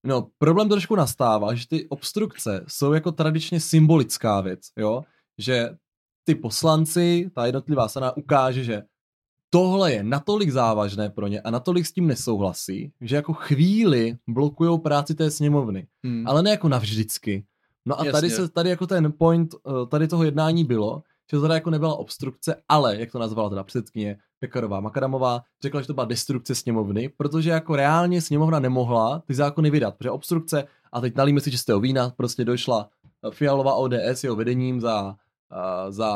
No, 0.07 0.29
problém 0.39 0.69
trošku 0.69 0.97
nastává, 0.97 1.55
že 1.55 1.69
ty 1.69 1.89
obstrukce 1.89 2.65
jsou 2.69 2.93
jako 2.93 3.13
tradičně 3.13 3.61
symbolická 3.61 4.41
věc, 4.41 4.61
jo? 4.79 5.03
Že 5.39 5.71
ty 6.25 6.35
poslanci, 6.35 7.31
ta 7.35 7.47
jednotlivá 7.47 7.89
strana 7.89 8.17
ukáže, 8.17 8.65
že 8.65 8.83
tohle 9.55 9.93
je 9.93 10.03
natolik 10.03 10.51
závažné 10.51 11.11
pro 11.11 11.27
ně 11.27 11.41
a 11.41 11.51
natolik 11.51 11.87
s 11.87 11.93
tím 11.93 12.07
nesouhlasí, 12.07 12.93
že 13.01 13.17
jako 13.17 13.33
chvíli 13.33 14.17
blokují 14.29 14.81
práci 14.81 15.15
té 15.15 15.31
sněmovny. 15.31 15.87
Hmm. 16.05 16.27
Ale 16.27 16.43
ne 16.43 16.51
jako 16.51 16.69
navždycky. 16.69 17.45
No 17.87 18.01
a 18.01 18.05
Jasně. 18.05 18.13
tady 18.13 18.31
se, 18.31 18.49
tady 18.49 18.71
jako 18.71 18.87
ten 18.87 19.13
point 19.13 19.55
eh, 19.55 19.87
tady 19.87 20.09
toho 20.09 20.25
jednání 20.25 20.65
bylo, 20.65 21.03
že 21.31 21.37
to 21.37 21.43
teda 21.43 21.55
jako 21.55 21.71
nebyla 21.71 21.95
obstrukce, 21.95 22.57
ale, 22.69 22.97
jak 22.97 23.13
to 23.13 23.19
nazvala 23.19 23.49
teda 23.49 23.63
předsedkyně 23.65 24.19
Pekarová 24.41 24.81
Makadamová, 24.81 25.43
řekla, 25.63 25.81
že 25.81 25.87
to 25.87 25.95
byla 25.95 26.07
destrukce 26.07 26.55
sněmovny, 26.55 27.09
protože 27.09 27.51
jako 27.51 27.77
reálně 27.77 28.23
sněmovna 28.23 28.59
nemohla 28.59 29.23
ty 29.27 29.35
zákony 29.35 29.71
vydat, 29.71 29.95
protože 29.97 30.11
obstrukce, 30.11 30.65
a 30.93 31.01
teď 31.01 31.17
nalíme 31.17 31.41
si 31.41 31.51
čistého 31.51 31.81
vína, 31.81 32.13
prostě 32.17 32.45
došla 32.45 32.89
Fialová 33.31 33.75
ODS 33.75 34.25
jeho 34.25 34.37
vedením 34.37 34.81
za 34.81 35.17
za 35.89 36.13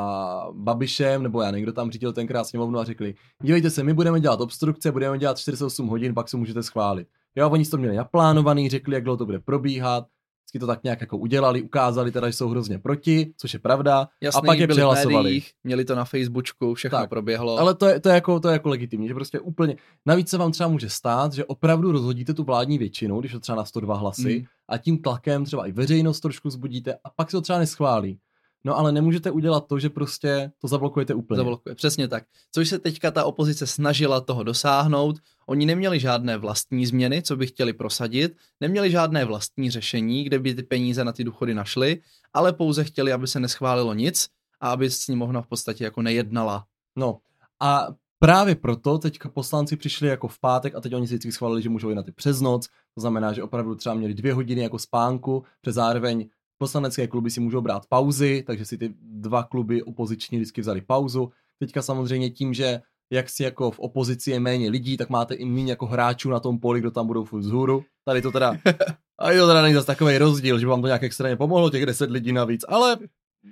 Babišem, 0.53 1.23
nebo 1.23 1.43
já 1.43 1.51
někdo 1.51 1.73
tam 1.73 1.91
řídil 1.91 2.13
tenkrát 2.13 2.45
sněmovnu 2.45 2.79
a 2.79 2.85
řekli, 2.85 3.15
dívejte 3.43 3.71
se, 3.71 3.83
my 3.83 3.95
budeme 3.95 4.21
dělat 4.21 4.41
obstrukce, 4.41 4.93
budeme 4.93 5.19
dělat 5.19 5.39
48 5.39 5.87
hodin, 5.89 6.15
pak 6.15 6.29
se 6.29 6.37
můžete 6.37 6.63
schválit. 6.63 7.09
Jo, 7.37 7.51
oni 7.51 7.65
to 7.65 7.77
měli 7.77 7.97
naplánovaný, 7.97 8.69
řekli, 8.69 8.95
jak 8.95 9.05
dlouho 9.05 9.17
to 9.17 9.27
bude 9.27 9.39
probíhat, 9.39 10.07
vždycky 10.47 10.59
to 10.59 10.67
tak 10.67 10.85
nějak 10.85 11.01
jako 11.01 11.19
udělali, 11.19 11.63
ukázali 11.63 12.13
teda, 12.13 12.27
že 12.27 12.33
jsou 12.33 12.49
hrozně 12.49 12.79
proti, 12.79 13.33
což 13.37 13.53
je 13.53 13.59
pravda, 13.59 14.09
Jasný, 14.21 14.39
a 14.39 14.43
pak 14.43 14.59
je 14.59 14.67
přehlasovali. 14.67 15.25
Médiích, 15.25 15.53
měli 15.65 15.85
to 15.85 15.95
na 15.95 16.05
Facebooku, 16.05 16.75
všechno 16.75 16.99
tak, 16.99 17.11
proběhlo. 17.11 17.59
Ale 17.59 17.75
to 17.75 17.87
je, 17.87 18.01
to, 18.01 18.09
je 18.09 18.15
jako, 18.15 18.41
to 18.41 18.49
je 18.49 18.53
jako 18.53 18.69
legitimní, 18.69 19.09
že 19.09 19.15
prostě 19.15 19.41
úplně, 19.41 19.77
navíc 20.07 20.29
se 20.29 20.39
vám 20.39 20.53
třeba 20.53 20.69
může 20.69 20.91
stát, 20.91 21.33
že 21.33 21.45
opravdu 21.45 21.93
rozhodíte 21.93 22.35
tu 22.35 22.45
vládní 22.45 22.79
většinu, 22.79 23.21
když 23.21 23.33
to 23.33 23.41
třeba 23.41 23.57
na 23.57 23.65
102 23.65 23.97
hlasy, 23.97 24.39
mm. 24.39 24.45
a 24.69 24.79
tím 24.79 25.03
tlakem 25.03 25.45
třeba 25.45 25.67
i 25.67 25.73
veřejnost 25.73 26.21
trošku 26.21 26.51
zbudíte 26.51 26.95
a 26.95 27.11
pak 27.17 27.31
se 27.31 27.37
to 27.37 27.41
třeba 27.41 27.59
neschválí. 27.59 28.19
No 28.67 28.79
ale 28.79 28.93
nemůžete 28.93 29.31
udělat 29.31 29.67
to, 29.67 29.79
že 29.79 29.91
prostě 29.91 30.53
to 30.59 30.69
zablokujete 30.69 31.15
úplně. 31.15 31.37
Zablokuje, 31.37 31.75
přesně 31.75 32.09
tak. 32.09 32.25
Což 32.53 32.69
se 32.69 32.79
teďka 32.79 33.11
ta 33.11 33.25
opozice 33.25 33.67
snažila 33.67 34.21
toho 34.21 34.43
dosáhnout. 34.43 35.17
Oni 35.47 35.67
neměli 35.67 36.01
žádné 36.01 36.37
vlastní 36.37 36.87
změny, 36.87 37.23
co 37.23 37.37
by 37.37 37.47
chtěli 37.47 37.73
prosadit, 37.73 38.37
neměli 38.61 38.91
žádné 38.91 39.25
vlastní 39.25 39.71
řešení, 39.71 40.25
kde 40.25 40.39
by 40.39 40.55
ty 40.55 40.63
peníze 40.63 41.05
na 41.05 41.13
ty 41.13 41.25
důchody 41.25 41.55
našly, 41.55 42.03
ale 42.35 42.53
pouze 42.53 42.85
chtěli, 42.85 43.13
aby 43.13 43.27
se 43.27 43.41
neschválilo 43.41 43.95
nic 43.95 44.29
a 44.61 44.71
aby 44.71 44.91
sněmovna 44.91 45.43
v 45.43 45.47
podstatě 45.47 45.85
jako 45.85 46.03
nejednala. 46.03 46.65
No 46.97 47.19
a 47.61 47.89
právě 48.19 48.55
proto 48.55 48.99
teďka 48.99 49.29
poslanci 49.29 49.77
přišli 49.77 50.09
jako 50.09 50.29
v 50.29 50.39
pátek 50.39 50.75
a 50.75 50.81
teď 50.81 50.95
oni 50.95 51.07
si 51.07 51.15
vždycky 51.15 51.33
schválili, 51.33 51.63
že 51.63 51.69
můžou 51.69 51.89
jít 51.89 51.97
na 51.97 52.03
ty 52.03 52.13
přes 52.13 52.41
noc, 52.41 52.69
to 52.95 53.01
znamená, 53.01 53.33
že 53.33 53.43
opravdu 53.43 53.75
třeba 53.75 53.95
měli 53.95 54.15
dvě 54.15 54.35
hodiny 54.35 54.63
jako 54.63 54.79
spánku, 54.79 55.45
přes 55.61 55.75
zároveň 55.75 56.29
Poslanecké 56.59 57.07
kluby 57.07 57.31
si 57.31 57.41
můžou 57.41 57.61
brát 57.61 57.87
pauzy, 57.89 58.45
takže 58.47 58.65
si 58.65 58.79
ty 58.79 58.95
dva 59.01 59.43
kluby 59.43 59.83
opoziční 59.83 60.39
vždycky 60.39 60.61
vzali 60.61 60.81
pauzu. 60.81 61.31
Teďka 61.59 61.83
samozřejmě 61.83 62.31
tím, 62.31 62.55
že 62.55 62.81
jak 63.11 63.31
si 63.31 63.43
jako 63.43 63.71
v 63.71 63.79
opozici 63.79 64.31
je 64.31 64.41
méně 64.41 64.71
lidí, 64.71 64.97
tak 64.97 65.11
máte 65.11 65.35
i 65.35 65.45
méně 65.45 65.73
jako 65.73 65.87
hráčů 65.87 66.31
na 66.31 66.41
tom 66.41 66.59
poli, 66.59 66.81
kdo 66.81 66.91
tam 66.91 67.07
budou 67.07 67.25
furt 67.25 67.41
vzhůru. 67.41 67.85
Tady 68.05 68.23
to 68.23 68.33
teda, 68.33 68.51
a 69.19 69.31
to 69.39 69.47
teda 69.47 69.63
není 69.63 69.75
zase 69.75 69.87
takový 69.87 70.19
rozdíl, 70.19 70.59
že 70.59 70.67
vám 70.67 70.81
to 70.81 70.87
nějak 70.87 71.03
extrémně 71.03 71.37
pomohlo, 71.37 71.71
těch 71.71 71.87
10 71.87 72.11
lidí 72.11 72.33
navíc, 72.33 72.65
ale 72.69 72.99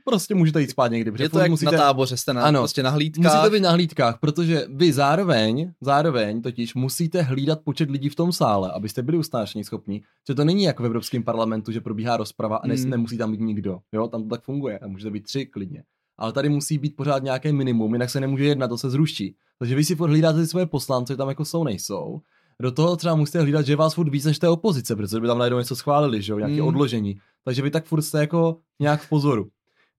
prostě 0.05 0.35
můžete 0.35 0.61
jít 0.61 0.71
spát 0.71 0.91
někdy. 0.91 1.13
Je 1.23 1.29
to 1.29 1.39
jak 1.39 1.51
musíte, 1.51 1.73
na 1.73 1.79
táboře, 1.79 2.17
jste 2.17 2.35
na, 2.35 2.43
ano, 2.43 2.61
prostě 2.61 2.83
na 2.83 2.91
hlídkách. 2.91 3.35
Musíte 3.35 3.51
být 3.51 3.63
na 3.63 3.71
hlídkách, 3.71 4.19
protože 4.21 4.67
vy 4.69 4.93
zároveň, 4.93 5.73
zároveň 5.81 6.43
totiž 6.43 6.75
musíte 6.75 7.23
hlídat 7.23 7.61
počet 7.65 7.91
lidí 7.91 8.09
v 8.09 8.15
tom 8.15 8.33
sále, 8.33 8.73
abyste 8.73 9.03
byli 9.03 9.19
ustášení 9.19 9.65
schopní. 9.65 10.03
Že 10.29 10.35
to 10.35 10.45
není 10.45 10.63
jako 10.63 10.83
v 10.83 10.87
Evropském 10.87 11.23
parlamentu, 11.23 11.73
že 11.73 11.81
probíhá 11.81 12.17
rozprava 12.17 12.57
a 12.57 12.67
ne, 12.67 12.75
hmm. 12.75 12.91
nemusí 12.91 13.19
tam 13.19 13.33
být 13.33 13.41
nikdo. 13.41 13.79
Jo, 13.93 14.09
tam 14.09 14.23
to 14.23 14.29
tak 14.29 14.43
funguje 14.43 14.79
a 14.79 14.87
můžete 14.87 15.11
být 15.11 15.25
tři 15.25 15.47
klidně. 15.47 15.83
Ale 16.19 16.33
tady 16.33 16.49
musí 16.49 16.79
být 16.79 16.97
pořád 16.97 17.23
nějaké 17.23 17.53
minimum, 17.53 17.93
jinak 17.93 18.11
se 18.11 18.21
nemůže 18.21 18.45
jednat, 18.45 18.69
to 18.69 18.79
se 18.79 18.91
zruší. 18.91 19.37
Takže 19.59 19.75
vy 19.75 19.85
si 19.85 19.95
hlídáte 19.95 20.41
ty 20.41 20.47
svoje 20.47 20.67
poslance, 20.67 21.17
tam 21.17 21.29
jako 21.29 21.45
jsou, 21.45 21.65
nejsou. 21.65 22.21
Do 22.61 22.73
toho 22.73 22.97
třeba 22.97 23.15
musíte 23.15 23.41
hlídat, 23.41 23.67
že 23.67 23.77
vás 23.77 23.95
furt 23.95 24.09
víc 24.09 24.25
než 24.25 24.39
té 24.39 24.49
opozice, 24.49 24.97
protože 24.97 25.21
by 25.21 25.27
tam 25.27 25.39
najednou 25.39 25.59
něco 25.59 25.77
schválili, 25.77 26.23
že 26.23 26.33
jo, 26.33 26.39
nějaké 26.39 26.55
hmm. 26.55 26.69
odložení. 26.69 27.21
Takže 27.45 27.63
vy 27.63 27.71
tak 27.71 27.85
furt 27.85 28.03
jste 28.03 28.21
jako 28.21 28.59
nějak 28.81 29.03
v 29.03 29.09
pozoru. 29.09 29.49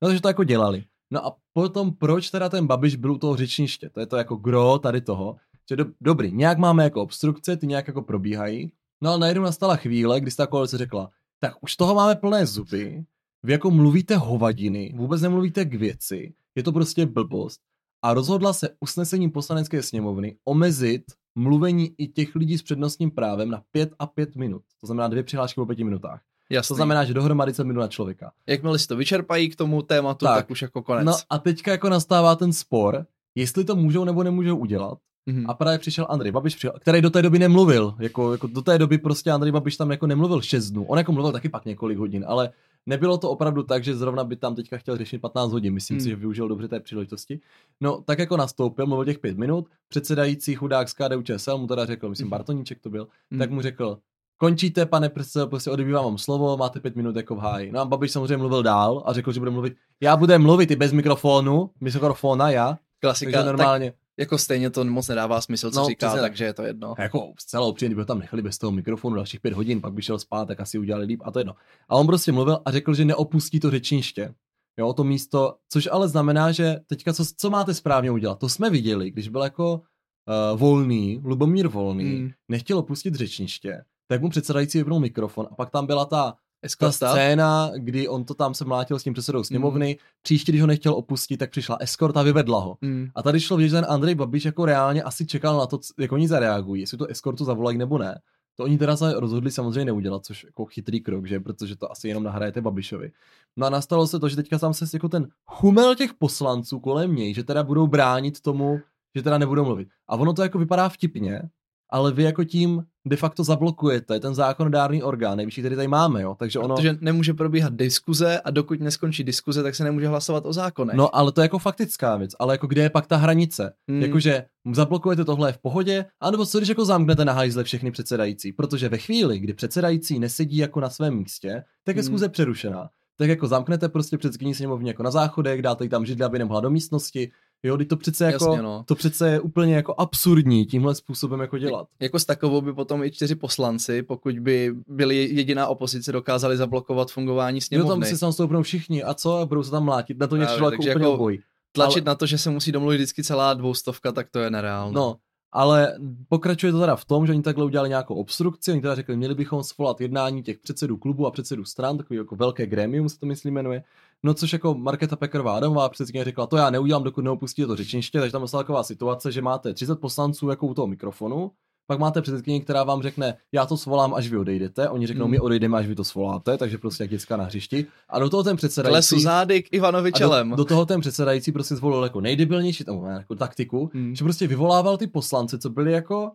No, 0.02 0.08
takže 0.08 0.22
to 0.22 0.28
jako 0.28 0.44
dělali. 0.44 0.84
No 1.12 1.26
a 1.26 1.38
potom 1.54 1.94
proč 1.94 2.30
teda 2.30 2.50
ten 2.50 2.68
Babiš 2.68 2.96
byl 2.96 3.12
u 3.12 3.18
toho 3.18 3.36
řečniště? 3.36 3.90
To 3.90 4.00
je 4.00 4.06
to 4.06 4.18
jako 4.18 4.36
gro 4.36 4.80
tady 4.80 5.02
toho. 5.02 5.36
Že 5.70 5.76
do, 5.76 5.86
dobrý, 6.02 6.32
nějak 6.32 6.58
máme 6.58 6.84
jako 6.84 7.02
obstrukce, 7.02 7.58
ty 7.58 7.68
nějak 7.68 7.88
jako 7.88 8.02
probíhají. 8.02 8.72
No 9.04 9.14
a 9.14 9.18
najednou 9.18 9.44
nastala 9.44 9.76
chvíle, 9.76 10.22
kdy 10.22 10.32
ta 10.32 10.48
koalice 10.48 10.78
řekla, 10.78 11.10
tak 11.40 11.54
už 11.62 11.76
toho 11.76 11.96
máme 11.96 12.16
plné 12.16 12.46
zuby, 12.46 13.06
vy 13.44 13.52
jako 13.52 13.72
mluvíte 13.72 14.18
hovadiny, 14.18 14.94
vůbec 14.96 15.22
nemluvíte 15.22 15.66
k 15.66 15.74
věci, 15.74 16.34
je 16.56 16.64
to 16.64 16.72
prostě 16.72 17.06
blbost. 17.06 17.62
A 18.04 18.14
rozhodla 18.14 18.54
se 18.54 18.70
usnesením 18.80 19.32
poslanecké 19.32 19.84
sněmovny 19.84 20.38
omezit 20.46 21.04
mluvení 21.36 21.96
i 21.98 22.08
těch 22.08 22.36
lidí 22.36 22.58
s 22.58 22.64
přednostním 22.64 23.12
právem 23.12 23.50
na 23.50 23.64
5 23.72 23.94
a 24.00 24.08
5 24.08 24.36
minut. 24.36 24.62
To 24.82 24.88
znamená 24.88 25.08
dvě 25.08 25.24
přihlášky 25.24 25.56
po 25.56 25.66
5 25.66 25.80
minutách. 25.80 26.22
Jasný. 26.50 26.68
To 26.68 26.76
znamená, 26.76 27.06
že 27.06 27.14
dohromady 27.14 27.54
se 27.54 27.64
minut 27.64 27.80
na 27.80 27.88
člověka. 27.88 28.32
Jakmile 28.48 28.80
si 28.80 28.88
to 28.88 28.96
vyčerpají 28.96 29.50
k 29.50 29.56
tomu 29.56 29.82
tématu, 29.82 30.26
tak, 30.26 30.36
tak 30.36 30.50
už 30.50 30.62
jako 30.62 30.82
konec. 30.82 31.06
No 31.06 31.14
a 31.30 31.38
teďka 31.38 31.72
jako 31.72 31.90
nastává 31.90 32.36
ten 32.36 32.54
spor, 32.54 33.06
jestli 33.36 33.64
to 33.64 33.76
můžou 33.76 34.04
nebo 34.04 34.24
nemůžou 34.24 34.58
udělat. 34.58 34.98
Mm-hmm. 35.30 35.46
A 35.48 35.54
právě 35.54 35.80
přišel 35.80 36.08
Andrej 36.10 36.32
Babiš, 36.32 36.56
přišel, 36.56 36.74
který 36.80 37.02
do 37.02 37.10
té 37.10 37.22
doby 37.22 37.40
nemluvil. 37.40 37.96
Jako, 38.00 38.32
jako 38.32 38.48
do 38.48 38.62
té 38.62 38.78
doby 38.78 38.98
prostě 38.98 39.32
Andrej 39.32 39.52
Babiš 39.52 39.78
tam 39.78 39.92
jako 39.92 40.08
nemluvil 40.08 40.42
6 40.42 40.70
dnů. 40.70 40.86
On 40.86 40.98
jako 40.98 41.12
mluvil 41.12 41.32
taky 41.32 41.50
pak 41.50 41.66
několik 41.66 41.98
hodin, 41.98 42.26
ale 42.28 42.50
nebylo 42.86 43.18
to 43.18 43.30
opravdu 43.30 43.64
tak, 43.64 43.84
že 43.84 43.96
zrovna 43.96 44.24
by 44.24 44.36
tam 44.36 44.56
teďka 44.56 44.78
chtěl 44.78 44.98
řešit 44.98 45.22
15 45.22 45.52
hodin. 45.52 45.74
Myslím 45.74 45.98
mm. 45.98 46.02
si, 46.02 46.10
že 46.10 46.16
využil 46.16 46.48
dobře 46.48 46.68
té 46.68 46.80
příležitosti. 46.80 47.40
No, 47.82 48.02
tak 48.06 48.20
jako 48.20 48.38
nastoupil, 48.38 48.88
mluvil 48.88 49.06
těch 49.06 49.20
5 49.20 49.38
minut, 49.38 49.70
předsedající 49.88 50.56
chudák 50.56 50.90
z 50.90 50.94
KDU 50.94 51.22
ČSL 51.22 51.58
mu 51.58 51.68
teda 51.68 51.86
řekl, 51.86 52.10
myslím, 52.10 52.28
mm. 52.28 52.32
Bartoníček 52.32 52.80
to 52.82 52.90
byl, 52.90 53.08
mm. 53.32 53.40
tak 53.40 53.52
mu 53.52 53.62
řekl, 53.62 54.00
končíte, 54.38 54.86
pane 54.86 55.10
předsedo, 55.10 55.48
prostě 55.48 55.72
odebývám 55.72 56.06
vám 56.06 56.18
slovo, 56.18 56.58
máte 56.58 56.80
pět 56.80 56.96
minut 56.96 57.16
jako 57.16 57.36
v 57.36 57.40
háji. 57.40 57.72
No 57.72 57.80
a 57.80 57.86
Babiš 57.86 58.12
samozřejmě 58.12 58.38
mluvil 58.38 58.64
dál 58.64 59.04
a 59.06 59.14
řekl, 59.14 59.32
že 59.32 59.40
bude 59.40 59.52
mluvit, 59.52 59.76
já 60.02 60.18
budu 60.18 60.40
mluvit 60.40 60.72
i 60.72 60.76
bez 60.76 60.92
mikrofonu, 60.92 61.70
mikrofona, 61.82 62.50
já. 62.50 62.78
Klasika, 63.00 63.32
takže 63.32 63.46
normálně. 63.46 63.92
Tak 63.92 64.00
jako 64.18 64.38
stejně 64.38 64.70
to 64.70 64.84
moc 64.84 65.08
nedává 65.08 65.42
smysl, 65.42 65.72
co 65.72 65.80
no, 65.80 65.88
říká, 65.88 66.08
přesně, 66.08 66.22
takže 66.22 66.46
je 66.46 66.54
to 66.54 66.64
jedno. 66.64 66.96
Jako 67.00 67.34
zcela 67.40 67.68
upřímně, 67.68 67.90
kdyby 67.90 68.02
ho 68.02 68.06
tam 68.06 68.20
nechali 68.20 68.42
bez 68.42 68.58
toho 68.58 68.72
mikrofonu 68.72 69.16
dalších 69.16 69.40
pět 69.40 69.54
hodin, 69.54 69.82
pak 69.82 69.94
by 69.94 70.02
šel 70.02 70.20
spát, 70.20 70.48
tak 70.48 70.60
asi 70.60 70.80
udělali 70.80 71.06
líp 71.06 71.22
a 71.26 71.32
to 71.32 71.40
jedno. 71.40 71.56
A 71.90 71.96
on 71.96 72.08
prostě 72.08 72.32
mluvil 72.32 72.62
a 72.66 72.72
řekl, 72.72 72.94
že 72.94 73.06
neopustí 73.06 73.60
to 73.60 73.72
řečniště. 73.72 74.34
Jo, 74.80 74.94
to 74.94 75.04
místo, 75.04 75.56
což 75.70 75.90
ale 75.92 76.08
znamená, 76.08 76.52
že 76.52 76.80
teďka 76.88 77.14
co, 77.14 77.26
co 77.38 77.50
máte 77.50 77.74
správně 77.74 78.12
udělat? 78.12 78.40
To 78.40 78.50
jsme 78.50 78.70
viděli, 78.70 79.12
když 79.12 79.30
byl 79.30 79.42
jako 79.42 79.74
uh, 79.74 80.60
volný, 80.60 81.22
Lubomír 81.24 81.68
volný, 81.68 82.16
mm. 82.16 82.32
nechtěl 82.50 82.78
opustit 82.78 83.16
řečniště, 83.16 83.84
tak 84.08 84.22
mu 84.22 84.30
předsedající 84.30 84.78
vypnul 84.78 85.00
mikrofon 85.00 85.48
a 85.52 85.56
pak 85.56 85.70
tam 85.70 85.86
byla 85.86 86.06
ta, 86.06 86.36
ta 86.80 86.92
scéna, 86.92 87.72
kdy 87.76 88.08
on 88.08 88.26
to 88.26 88.34
tam 88.34 88.54
se 88.54 88.66
mlátil 88.66 89.00
s 89.00 89.04
tím 89.04 89.14
předsedou 89.14 89.44
sněmovny, 89.44 89.98
mm. 90.00 90.06
příště, 90.22 90.52
když 90.52 90.62
ho 90.62 90.68
nechtěl 90.68 90.94
opustit, 90.94 91.40
tak 91.40 91.52
přišla 91.52 91.78
eskorta 91.80 92.20
a 92.20 92.24
vyvedla 92.24 92.60
ho. 92.60 92.78
Mm. 92.82 93.08
A 93.16 93.24
tady 93.24 93.40
šlo 93.40 93.58
vidět, 93.58 93.70
že 93.70 93.76
ten 93.76 93.86
Andrej 93.90 94.16
Babiš 94.16 94.46
jako 94.46 94.66
reálně 94.66 95.04
asi 95.04 95.26
čekal 95.26 95.58
na 95.58 95.66
to, 95.66 95.80
jak 96.00 96.12
oni 96.12 96.28
zareagují, 96.28 96.82
jestli 96.82 96.98
to 96.98 97.08
eskortu 97.08 97.46
zavolají 97.46 97.78
nebo 97.78 97.98
ne. 97.98 98.20
To 98.58 98.64
oni 98.64 98.78
teda 98.78 98.98
se 98.98 99.20
rozhodli 99.20 99.52
samozřejmě 99.52 99.86
neudělat, 99.86 100.26
což 100.26 100.44
jako 100.44 100.66
chytrý 100.66 101.02
krok, 101.02 101.28
že? 101.28 101.40
Protože 101.40 101.76
to 101.76 101.92
asi 101.92 102.08
jenom 102.08 102.24
nahrajete 102.24 102.62
Babišovi. 102.62 103.12
No 103.56 103.68
a 103.68 103.70
nastalo 103.70 104.08
se 104.08 104.20
to, 104.20 104.30
že 104.30 104.36
teďka 104.36 104.60
tam 104.60 104.74
se 104.74 104.86
jako 104.94 105.10
ten 105.10 105.28
chumel 105.46 105.96
těch 105.96 106.14
poslanců 106.14 106.80
kolem 106.80 107.16
něj, 107.16 107.34
že 107.34 107.44
teda 107.44 107.64
budou 107.64 107.88
bránit 107.88 108.42
tomu, 108.42 108.80
že 109.16 109.24
teda 109.24 109.38
nebudou 109.38 109.66
mluvit. 109.66 109.88
A 110.08 110.16
ono 110.16 110.34
to 110.34 110.44
jako 110.44 110.60
vypadá 110.60 110.90
vtipně, 110.90 111.42
ale 111.90 112.12
vy 112.12 112.24
jako 112.24 112.44
tím 112.44 112.84
de 113.06 113.16
facto 113.16 113.44
zablokujete 113.44 114.20
ten 114.20 114.36
zákonodárný 114.36 115.04
orgán, 115.04 115.38
nejvyšší, 115.38 115.62
který 115.62 115.76
tady 115.76 115.88
máme, 115.88 116.22
jo. 116.22 116.36
Takže 116.40 116.60
ono... 116.60 116.76
Protože 116.76 116.98
nemůže 117.02 117.34
probíhat 117.34 117.74
diskuze 117.74 118.40
a 118.40 118.52
dokud 118.52 118.80
neskončí 118.80 119.24
diskuze, 119.24 119.64
tak 119.64 119.76
se 119.76 119.84
nemůže 119.84 120.08
hlasovat 120.08 120.46
o 120.46 120.54
zákonech. 120.54 120.96
No, 120.96 121.16
ale 121.16 121.32
to 121.32 121.42
je 121.42 121.46
jako 121.46 121.60
faktická 121.60 122.18
věc, 122.18 122.32
ale 122.40 122.54
jako 122.54 122.68
kde 122.68 122.82
je 122.82 122.90
pak 122.90 123.08
ta 123.08 123.18
hranice? 123.18 123.74
Hmm. 123.88 124.02
Jakože 124.02 124.46
zablokujete 124.74 125.26
tohle 125.26 125.54
v 125.54 125.58
pohodě, 125.58 126.06
anebo 126.20 126.46
co 126.46 126.58
když 126.58 126.70
jako 126.70 126.86
zamknete 126.86 127.26
na 127.26 127.34
hajzle 127.34 127.64
všechny 127.64 127.92
předsedající? 127.92 128.52
Protože 128.52 128.90
ve 128.90 128.98
chvíli, 128.98 129.40
kdy 129.40 129.54
předsedající 129.54 130.20
nesedí 130.20 130.58
jako 130.58 130.80
na 130.80 130.90
svém 130.90 131.16
místě, 131.16 131.64
tak 131.84 131.96
je 131.96 132.02
hmm. 132.02 132.08
zkuze 132.08 132.30
přerušená. 132.30 132.90
Tak 133.18 133.30
jako 133.30 133.48
zamknete 133.48 133.90
prostě 133.90 134.18
předsedkyní 134.18 134.56
sněmovně 134.56 134.90
jako 134.90 135.04
na 135.04 135.12
záchodek, 135.12 135.62
dáte 135.62 135.84
jí 135.84 135.90
tam 135.90 136.06
židli, 136.06 136.26
aby 136.26 136.40
nemohla 136.40 136.62
do 136.62 136.70
místnosti, 136.70 137.32
Jo, 137.66 137.78
to 137.90 137.98
přece 137.98 138.26
jako, 138.26 138.46
Jasně, 138.46 138.62
no. 138.62 138.84
to 138.88 138.96
přece 138.96 139.30
je 139.30 139.40
úplně 139.40 139.76
jako 139.76 139.96
absurdní 139.98 140.66
tímhle 140.66 140.96
způsobem 140.96 141.40
jako 141.40 141.58
dělat. 141.58 141.88
Jako 142.00 142.20
s 142.20 142.26
takovou 142.26 142.62
by 142.62 142.74
potom 142.74 143.04
i 143.04 143.12
čtyři 143.12 143.36
poslanci, 143.36 144.04
pokud 144.04 144.40
by 144.40 144.76
byli 144.88 145.30
jediná 145.32 145.68
opozice, 145.68 146.12
dokázali 146.12 146.58
zablokovat 146.58 147.12
fungování 147.12 147.62
sněmovny. 147.62 147.90
No 147.90 147.96
tam 147.96 148.34
si 148.34 148.52
tam 148.52 148.64
všichni 148.64 149.04
a 149.04 149.14
co 149.14 149.38
a 149.38 149.46
budou 149.46 149.64
se 149.64 149.72
tam 149.72 149.84
mlátit, 149.84 150.20
na 150.20 150.28
to 150.28 150.36
něco 150.36 150.54
jako 150.54 150.68
úplně 150.68 150.90
jako 150.90 151.18
boj. 151.18 151.40
Tlačit 151.72 152.08
ale... 152.08 152.12
na 152.12 152.16
to, 152.16 152.26
že 152.26 152.38
se 152.38 152.50
musí 152.50 152.72
domluvit 152.72 152.98
vždycky 152.98 153.24
celá 153.24 153.54
dvoustovka, 153.54 154.12
tak 154.12 154.30
to 154.30 154.40
je 154.40 154.50
nereálné. 154.50 154.96
No, 154.96 155.16
ale 155.52 155.96
pokračuje 156.30 156.72
to 156.72 156.80
teda 156.80 156.96
v 156.96 157.06
tom, 157.06 157.28
že 157.28 157.34
oni 157.34 157.42
takhle 157.42 157.66
udělali 157.66 157.90
nějakou 157.90 158.16
obstrukci, 158.16 158.72
oni 158.72 158.82
teda 158.82 158.96
řekli, 158.96 159.18
měli 159.18 159.36
bychom 159.36 159.64
svolat 159.64 160.02
jednání 160.02 160.44
těch 160.44 160.60
předsedů 160.60 160.98
klubu 160.98 161.28
a 161.28 161.32
předsedů 161.32 161.66
stran, 161.66 161.98
takový 161.98 162.18
jako 162.18 162.36
velké 162.36 162.66
gremium 162.66 163.10
se 163.10 163.20
to 163.20 163.26
myslím 163.26 163.54
jmenuje. 163.54 163.84
No 164.26 164.34
což 164.34 164.54
jako 164.54 164.74
Marketa 164.74 165.16
Pekarová 165.16 165.56
Adamová 165.58 165.90
předsedkyně 165.90 166.24
řekla, 166.24 166.48
to 166.48 166.58
já 166.58 166.70
neudělám, 166.70 167.04
dokud 167.04 167.22
neopustí 167.22 167.66
to 167.66 167.76
řečniště, 167.76 168.20
takže 168.20 168.32
tam 168.32 168.42
je 168.42 168.48
taková 168.50 168.84
situace, 168.84 169.32
že 169.32 169.42
máte 169.42 169.74
30 169.74 169.96
poslanců 169.96 170.50
jako 170.50 170.68
u 170.68 170.74
toho 170.74 170.88
mikrofonu, 170.88 171.52
pak 171.88 172.00
máte 172.00 172.22
předsedkyni, 172.22 172.62
která 172.62 172.84
vám 172.84 173.02
řekne, 173.02 173.38
já 173.52 173.66
to 173.66 173.78
svolám, 173.78 174.14
až 174.14 174.30
vy 174.30 174.38
odejdete. 174.38 174.90
Oni 174.90 175.08
řeknou, 175.08 175.26
hmm. 175.26 175.32
my 175.32 175.40
odejdeme, 175.40 175.78
až 175.78 175.88
vy 175.88 175.96
to 175.96 176.04
svoláte, 176.04 176.58
takže 176.58 176.78
prostě 176.78 177.04
jak 177.04 177.10
děcka 177.10 177.38
na 177.38 177.44
hřišti. 177.44 177.86
A 178.10 178.20
do 178.20 178.30
toho 178.30 178.44
ten 178.44 178.58
předsedající. 178.58 179.22
zády 179.22 179.64
k 179.64 179.74
Ivanovi 179.74 180.12
čelem. 180.12 180.50
Do, 180.50 180.56
do, 180.56 180.66
toho 180.66 180.86
ten 180.86 181.02
předsedající 181.02 181.52
prostě 181.52 181.76
zvolil 181.76 182.04
jako 182.04 182.22
nejdebilnější 182.22 182.84
tam, 182.84 183.06
jako 183.06 183.36
taktiku, 183.36 183.90
hmm. 183.94 184.16
že 184.16 184.24
prostě 184.24 184.48
vyvolával 184.48 184.98
ty 184.98 185.08
poslance, 185.08 185.58
co 185.58 185.70
byli 185.70 185.92
jako, 185.92 186.32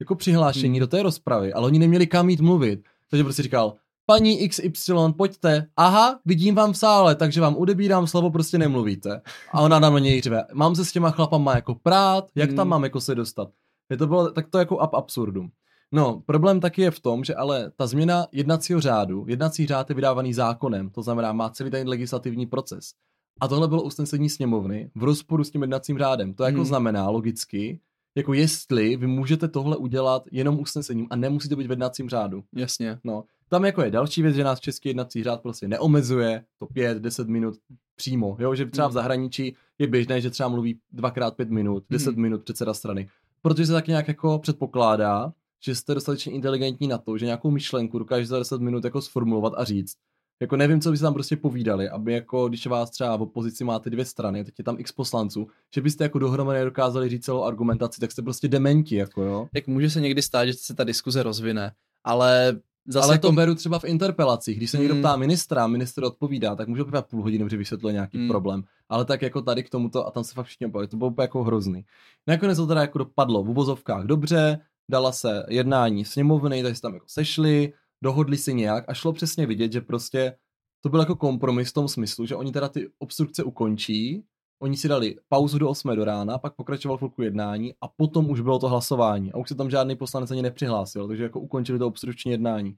jako 0.00 0.14
přihlášení 0.14 0.78
hmm. 0.78 0.80
do 0.80 0.86
té 0.86 1.02
rozpravy, 1.02 1.52
ale 1.52 1.66
oni 1.66 1.78
neměli 1.78 2.06
kam 2.06 2.30
jít 2.30 2.40
mluvit. 2.40 2.80
Takže 3.10 3.24
prostě 3.24 3.42
říkal, 3.42 3.74
paní 4.10 4.48
XY, 4.48 4.92
pojďte, 5.16 5.66
aha, 5.76 6.20
vidím 6.24 6.54
vám 6.54 6.72
v 6.72 6.78
sále, 6.78 7.14
takže 7.14 7.40
vám 7.40 7.56
odebírám 7.56 8.06
slovo, 8.06 8.30
prostě 8.30 8.58
nemluvíte. 8.58 9.20
A 9.52 9.60
ona 9.60 9.78
na 9.78 9.98
něj 9.98 10.20
řve, 10.20 10.44
mám 10.54 10.74
se 10.74 10.84
s 10.84 10.92
těma 10.92 11.10
chlapama 11.10 11.54
jako 11.54 11.74
prát, 11.74 12.30
jak 12.34 12.48
tam 12.48 12.58
hmm. 12.58 12.70
mám 12.70 12.84
jako 12.84 13.00
se 13.00 13.14
dostat. 13.14 13.48
Je 13.90 13.96
to 13.96 14.06
bylo 14.06 14.30
tak 14.30 14.48
to 14.48 14.58
jako 14.58 14.80
ab 14.80 14.94
absurdum. 14.94 15.50
No, 15.92 16.22
problém 16.26 16.60
taky 16.60 16.82
je 16.82 16.90
v 16.90 17.00
tom, 17.00 17.24
že 17.24 17.34
ale 17.34 17.70
ta 17.76 17.86
změna 17.86 18.26
jednacího 18.32 18.80
řádu, 18.80 19.24
jednací 19.28 19.66
řád 19.66 19.90
je 19.90 19.94
vydávaný 19.94 20.34
zákonem, 20.34 20.90
to 20.90 21.02
znamená, 21.02 21.32
má 21.32 21.50
celý 21.50 21.70
ten 21.70 21.88
legislativní 21.88 22.46
proces. 22.46 22.92
A 23.40 23.48
tohle 23.48 23.68
bylo 23.68 23.82
usnesení 23.82 24.30
sněmovny 24.30 24.90
v 24.94 25.04
rozporu 25.04 25.44
s 25.44 25.50
tím 25.50 25.62
jednacím 25.62 25.98
řádem. 25.98 26.34
To 26.34 26.44
jako 26.44 26.56
hmm. 26.56 26.66
znamená 26.66 27.10
logicky, 27.10 27.80
jako 28.16 28.34
jestli 28.34 28.96
vy 28.96 29.06
můžete 29.06 29.48
tohle 29.48 29.76
udělat 29.76 30.22
jenom 30.32 30.58
usnesením 30.58 31.06
a 31.10 31.16
nemusíte 31.16 31.56
být 31.56 31.66
v 31.66 31.70
jednacím 31.70 32.08
řádu. 32.08 32.44
Jasně. 32.54 32.98
No, 33.04 33.24
tam 33.48 33.64
jako 33.64 33.82
je 33.82 33.90
další 33.90 34.22
věc, 34.22 34.34
že 34.34 34.44
nás 34.44 34.60
český 34.60 34.88
jednací 34.88 35.22
řád 35.22 35.42
prostě 35.42 35.68
neomezuje 35.68 36.44
to 36.58 36.66
5-10 36.66 37.26
minut 37.26 37.54
přímo, 37.96 38.36
jo, 38.40 38.54
že 38.54 38.66
třeba 38.66 38.86
v 38.86 38.90
hmm. 38.90 38.94
zahraničí 38.94 39.56
je 39.78 39.86
běžné, 39.86 40.20
že 40.20 40.30
třeba 40.30 40.48
mluví 40.48 40.78
dvakrát 40.92 41.36
pět 41.36 41.50
minut, 41.50 41.84
10 41.90 42.10
hmm. 42.10 42.22
minut 42.22 42.42
předseda 42.42 42.74
strany 42.74 43.08
protože 43.42 43.66
se 43.66 43.72
tak 43.72 43.86
nějak 43.86 44.08
jako 44.08 44.38
předpokládá, 44.38 45.32
že 45.60 45.74
jste 45.74 45.94
dostatečně 45.94 46.32
inteligentní 46.32 46.88
na 46.88 46.98
to, 46.98 47.18
že 47.18 47.24
nějakou 47.24 47.50
myšlenku 47.50 47.98
dokážete 47.98 48.26
za 48.26 48.38
10 48.38 48.60
minut 48.60 48.84
jako 48.84 49.02
sformulovat 49.02 49.52
a 49.56 49.64
říct. 49.64 49.96
Jako 50.40 50.56
nevím, 50.56 50.80
co 50.80 50.90
byste 50.90 51.04
tam 51.04 51.14
prostě 51.14 51.36
povídali, 51.36 51.88
aby 51.88 52.12
jako, 52.12 52.48
když 52.48 52.66
vás 52.66 52.90
třeba 52.90 53.16
v 53.16 53.22
opozici 53.22 53.64
máte 53.64 53.90
dvě 53.90 54.04
strany, 54.04 54.44
teď 54.44 54.54
je 54.58 54.64
tam 54.64 54.76
x 54.78 54.92
poslanců, 54.92 55.46
že 55.74 55.80
byste 55.80 56.04
jako 56.04 56.18
dohromady 56.18 56.64
dokázali 56.64 57.08
říct 57.08 57.24
celou 57.24 57.42
argumentaci, 57.42 58.00
tak 58.00 58.12
jste 58.12 58.22
prostě 58.22 58.48
dementi, 58.48 58.96
jako 58.96 59.22
jo. 59.22 59.48
Tak 59.54 59.66
může 59.66 59.90
se 59.90 60.00
někdy 60.00 60.22
stát, 60.22 60.46
že 60.46 60.52
se 60.54 60.74
ta 60.74 60.84
diskuze 60.84 61.22
rozvine, 61.22 61.72
ale 62.04 62.60
Zase 62.90 63.04
ale 63.04 63.14
jako... 63.14 63.26
to 63.26 63.32
beru 63.32 63.54
třeba 63.54 63.78
v 63.78 63.84
interpelacích. 63.84 64.56
Když 64.56 64.70
se 64.70 64.78
někdo 64.78 64.94
hmm. 64.94 65.02
ptá 65.02 65.16
ministra, 65.16 65.66
ministr 65.66 66.04
odpovídá, 66.04 66.56
tak 66.56 66.68
může 66.68 66.82
odpovídat 66.82 67.06
půl 67.06 67.22
hodiny, 67.22 67.50
že 67.50 67.56
vysvětluje 67.56 67.92
nějaký 67.92 68.18
hmm. 68.18 68.28
problém. 68.28 68.64
Ale 68.88 69.04
tak 69.04 69.22
jako 69.22 69.42
tady 69.42 69.62
k 69.62 69.70
tomuto, 69.70 70.06
a 70.06 70.10
tam 70.10 70.24
se 70.24 70.34
fakt 70.34 70.46
všichni 70.46 70.66
opavili, 70.66 70.88
to 70.88 70.96
bylo 70.96 71.10
úplně 71.10 71.24
jako 71.24 71.44
hrozný. 71.44 71.84
Nakonec 72.26 72.58
to 72.58 72.66
teda 72.66 72.80
jako 72.80 72.98
dopadlo 72.98 73.44
v 73.44 73.50
uvozovkách 73.50 74.04
dobře, 74.04 74.58
dala 74.90 75.12
se 75.12 75.46
jednání 75.48 76.04
sněmovny, 76.04 76.62
takže 76.62 76.76
se 76.76 76.82
tam 76.82 76.94
jako 76.94 77.06
sešli, 77.08 77.72
dohodli 78.02 78.36
si 78.36 78.54
nějak 78.54 78.84
a 78.88 78.94
šlo 78.94 79.12
přesně 79.12 79.46
vidět, 79.46 79.72
že 79.72 79.80
prostě 79.80 80.36
to 80.82 80.88
byl 80.88 81.00
jako 81.00 81.16
kompromis 81.16 81.70
v 81.70 81.74
tom 81.74 81.88
smyslu, 81.88 82.26
že 82.26 82.36
oni 82.36 82.52
teda 82.52 82.68
ty 82.68 82.90
obstrukce 82.98 83.44
ukončí, 83.44 84.24
oni 84.62 84.76
si 84.76 84.88
dali 84.88 85.16
pauzu 85.28 85.58
do 85.58 85.70
8 85.70 85.96
do 85.96 86.04
rána, 86.04 86.38
pak 86.38 86.54
pokračoval 86.54 86.98
chvilku 86.98 87.22
jednání 87.22 87.74
a 87.80 87.88
potom 87.88 88.30
už 88.30 88.40
bylo 88.40 88.58
to 88.58 88.68
hlasování 88.68 89.32
a 89.32 89.36
už 89.36 89.48
se 89.48 89.54
tam 89.54 89.70
žádný 89.70 89.96
poslanec 89.96 90.30
ani 90.30 90.42
nepřihlásil, 90.42 91.08
takže 91.08 91.22
jako 91.22 91.40
ukončili 91.40 91.78
to 91.78 91.86
obstrukční 91.86 92.30
jednání. 92.30 92.76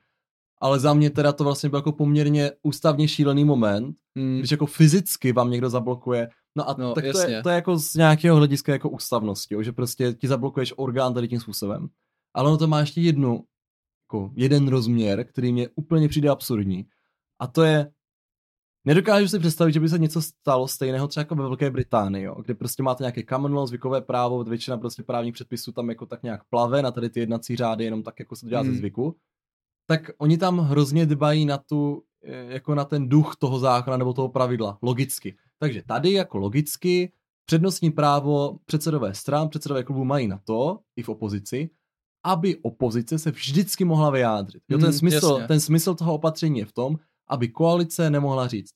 Ale 0.63 0.81
za 0.81 0.95
mě 0.95 1.11
teda 1.11 1.33
to 1.33 1.45
vlastně 1.45 1.69
byl 1.69 1.79
jako 1.79 1.93
poměrně 1.93 2.53
ústavně 2.63 3.09
šílený 3.09 3.45
moment, 3.45 3.97
hmm. 4.17 4.39
když 4.39 4.51
jako 4.51 4.67
fyzicky 4.67 5.33
vám 5.33 5.51
někdo 5.51 5.71
zablokuje. 5.71 6.29
No 6.57 6.69
a 6.69 6.75
no, 6.79 6.95
tak 6.95 7.05
to 7.13 7.19
je, 7.19 7.43
to 7.43 7.49
je, 7.49 7.55
jako 7.55 7.79
z 7.79 7.95
nějakého 7.95 8.37
hlediska 8.37 8.73
jako 8.73 8.91
ústavnosti, 8.91 9.55
jo, 9.55 9.63
že 9.63 9.73
prostě 9.73 10.13
ti 10.13 10.29
zablokuješ 10.29 10.75
orgán 10.77 11.15
tady 11.15 11.29
tím 11.29 11.41
způsobem. 11.41 11.89
Ale 12.35 12.49
ono 12.49 12.59
to 12.59 12.67
má 12.67 12.81
ještě 12.81 13.01
jednu, 13.01 13.45
jako 14.09 14.31
jeden 14.35 14.69
rozměr, 14.69 15.25
který 15.25 15.53
mě 15.53 15.69
úplně 15.75 16.09
přijde 16.09 16.29
absurdní. 16.29 16.87
A 17.39 17.47
to 17.47 17.63
je, 17.63 17.93
Nedokážu 18.85 19.29
si 19.29 19.39
představit, 19.39 19.73
že 19.73 19.81
by 19.81 19.89
se 19.89 19.99
něco 19.99 20.23
stalo 20.23 20.69
stejného 20.69 21.09
třeba 21.09 21.21
jako 21.21 21.35
ve 21.35 21.43
Velké 21.43 21.71
Británii, 21.71 22.25
jo, 22.25 22.35
kde 22.43 22.55
prostě 22.55 22.83
máte 22.83 23.03
nějaké 23.03 23.23
common 23.29 23.55
law, 23.55 23.67
zvykové 23.67 24.01
právo, 24.01 24.45
většina 24.45 24.79
prostě 24.79 25.03
právních 25.03 25.35
předpisů 25.35 25.73
tam 25.73 25.89
jako 25.89 26.07
tak 26.07 26.23
nějak 26.23 26.45
plave 26.51 26.83
na 26.83 26.91
tady 26.91 27.11
ty 27.11 27.21
jednací 27.21 27.57
řády, 27.57 27.85
jenom 27.85 28.03
tak 28.03 28.19
jako 28.19 28.37
se 28.37 28.41
to 28.41 28.49
dělá 28.49 28.63
hmm. 28.63 28.73
ze 28.73 28.79
zvyku. 28.79 29.17
Tak 29.87 30.11
oni 30.19 30.39
tam 30.39 30.59
hrozně 30.59 31.07
dbají 31.07 31.45
na 31.45 31.59
tu, 31.59 32.03
eh, 32.25 32.53
jako 32.53 32.75
na 32.75 32.85
ten 32.85 33.09
duch 33.09 33.37
toho 33.37 33.59
zákona 33.59 33.97
nebo 33.97 34.13
toho 34.13 34.29
pravidla, 34.29 34.79
logicky. 34.83 35.37
Takže 35.59 35.83
tady 35.87 36.13
jako 36.13 36.39
logicky 36.39 37.13
přednostní 37.47 37.91
právo 37.91 38.59
předsedové 38.65 39.15
stran, 39.15 39.49
předsedové 39.49 39.85
klubu 39.85 40.05
mají 40.05 40.29
na 40.29 40.39
to, 40.45 40.79
i 40.97 41.03
v 41.03 41.09
opozici, 41.09 41.71
aby 42.25 42.57
opozice 42.57 43.19
se 43.19 43.31
vždycky 43.31 43.85
mohla 43.85 44.11
vyjádřit. 44.11 44.63
Jo, 44.69 44.79
ten, 44.79 44.87
mm, 44.87 44.93
smysl, 44.93 45.43
ten 45.49 45.61
smysl 45.61 45.95
toho 45.95 46.15
opatření 46.15 46.59
je 46.59 46.65
v 46.65 46.73
tom, 46.73 46.97
aby 47.31 47.49
koalice 47.49 48.11
nemohla 48.11 48.49
říct, 48.49 48.71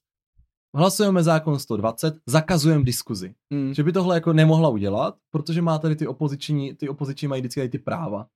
hlasujeme 0.74 1.22
zákon 1.22 1.58
120, 1.58 2.14
zakazujeme 2.26 2.84
diskuzi. 2.84 3.34
Hmm. 3.52 3.74
Že 3.74 3.82
by 3.82 3.92
tohle 3.92 4.16
jako 4.16 4.32
nemohla 4.32 4.68
udělat, 4.68 5.16
protože 5.30 5.62
má 5.62 5.78
tady 5.78 5.96
ty 5.96 6.06
opoziční, 6.06 6.74
ty 6.74 6.88
opoziční 6.88 7.28
mají 7.28 7.42
vždycky 7.42 7.60
tady 7.60 7.68
ty 7.68 7.78
práva. 7.78 8.26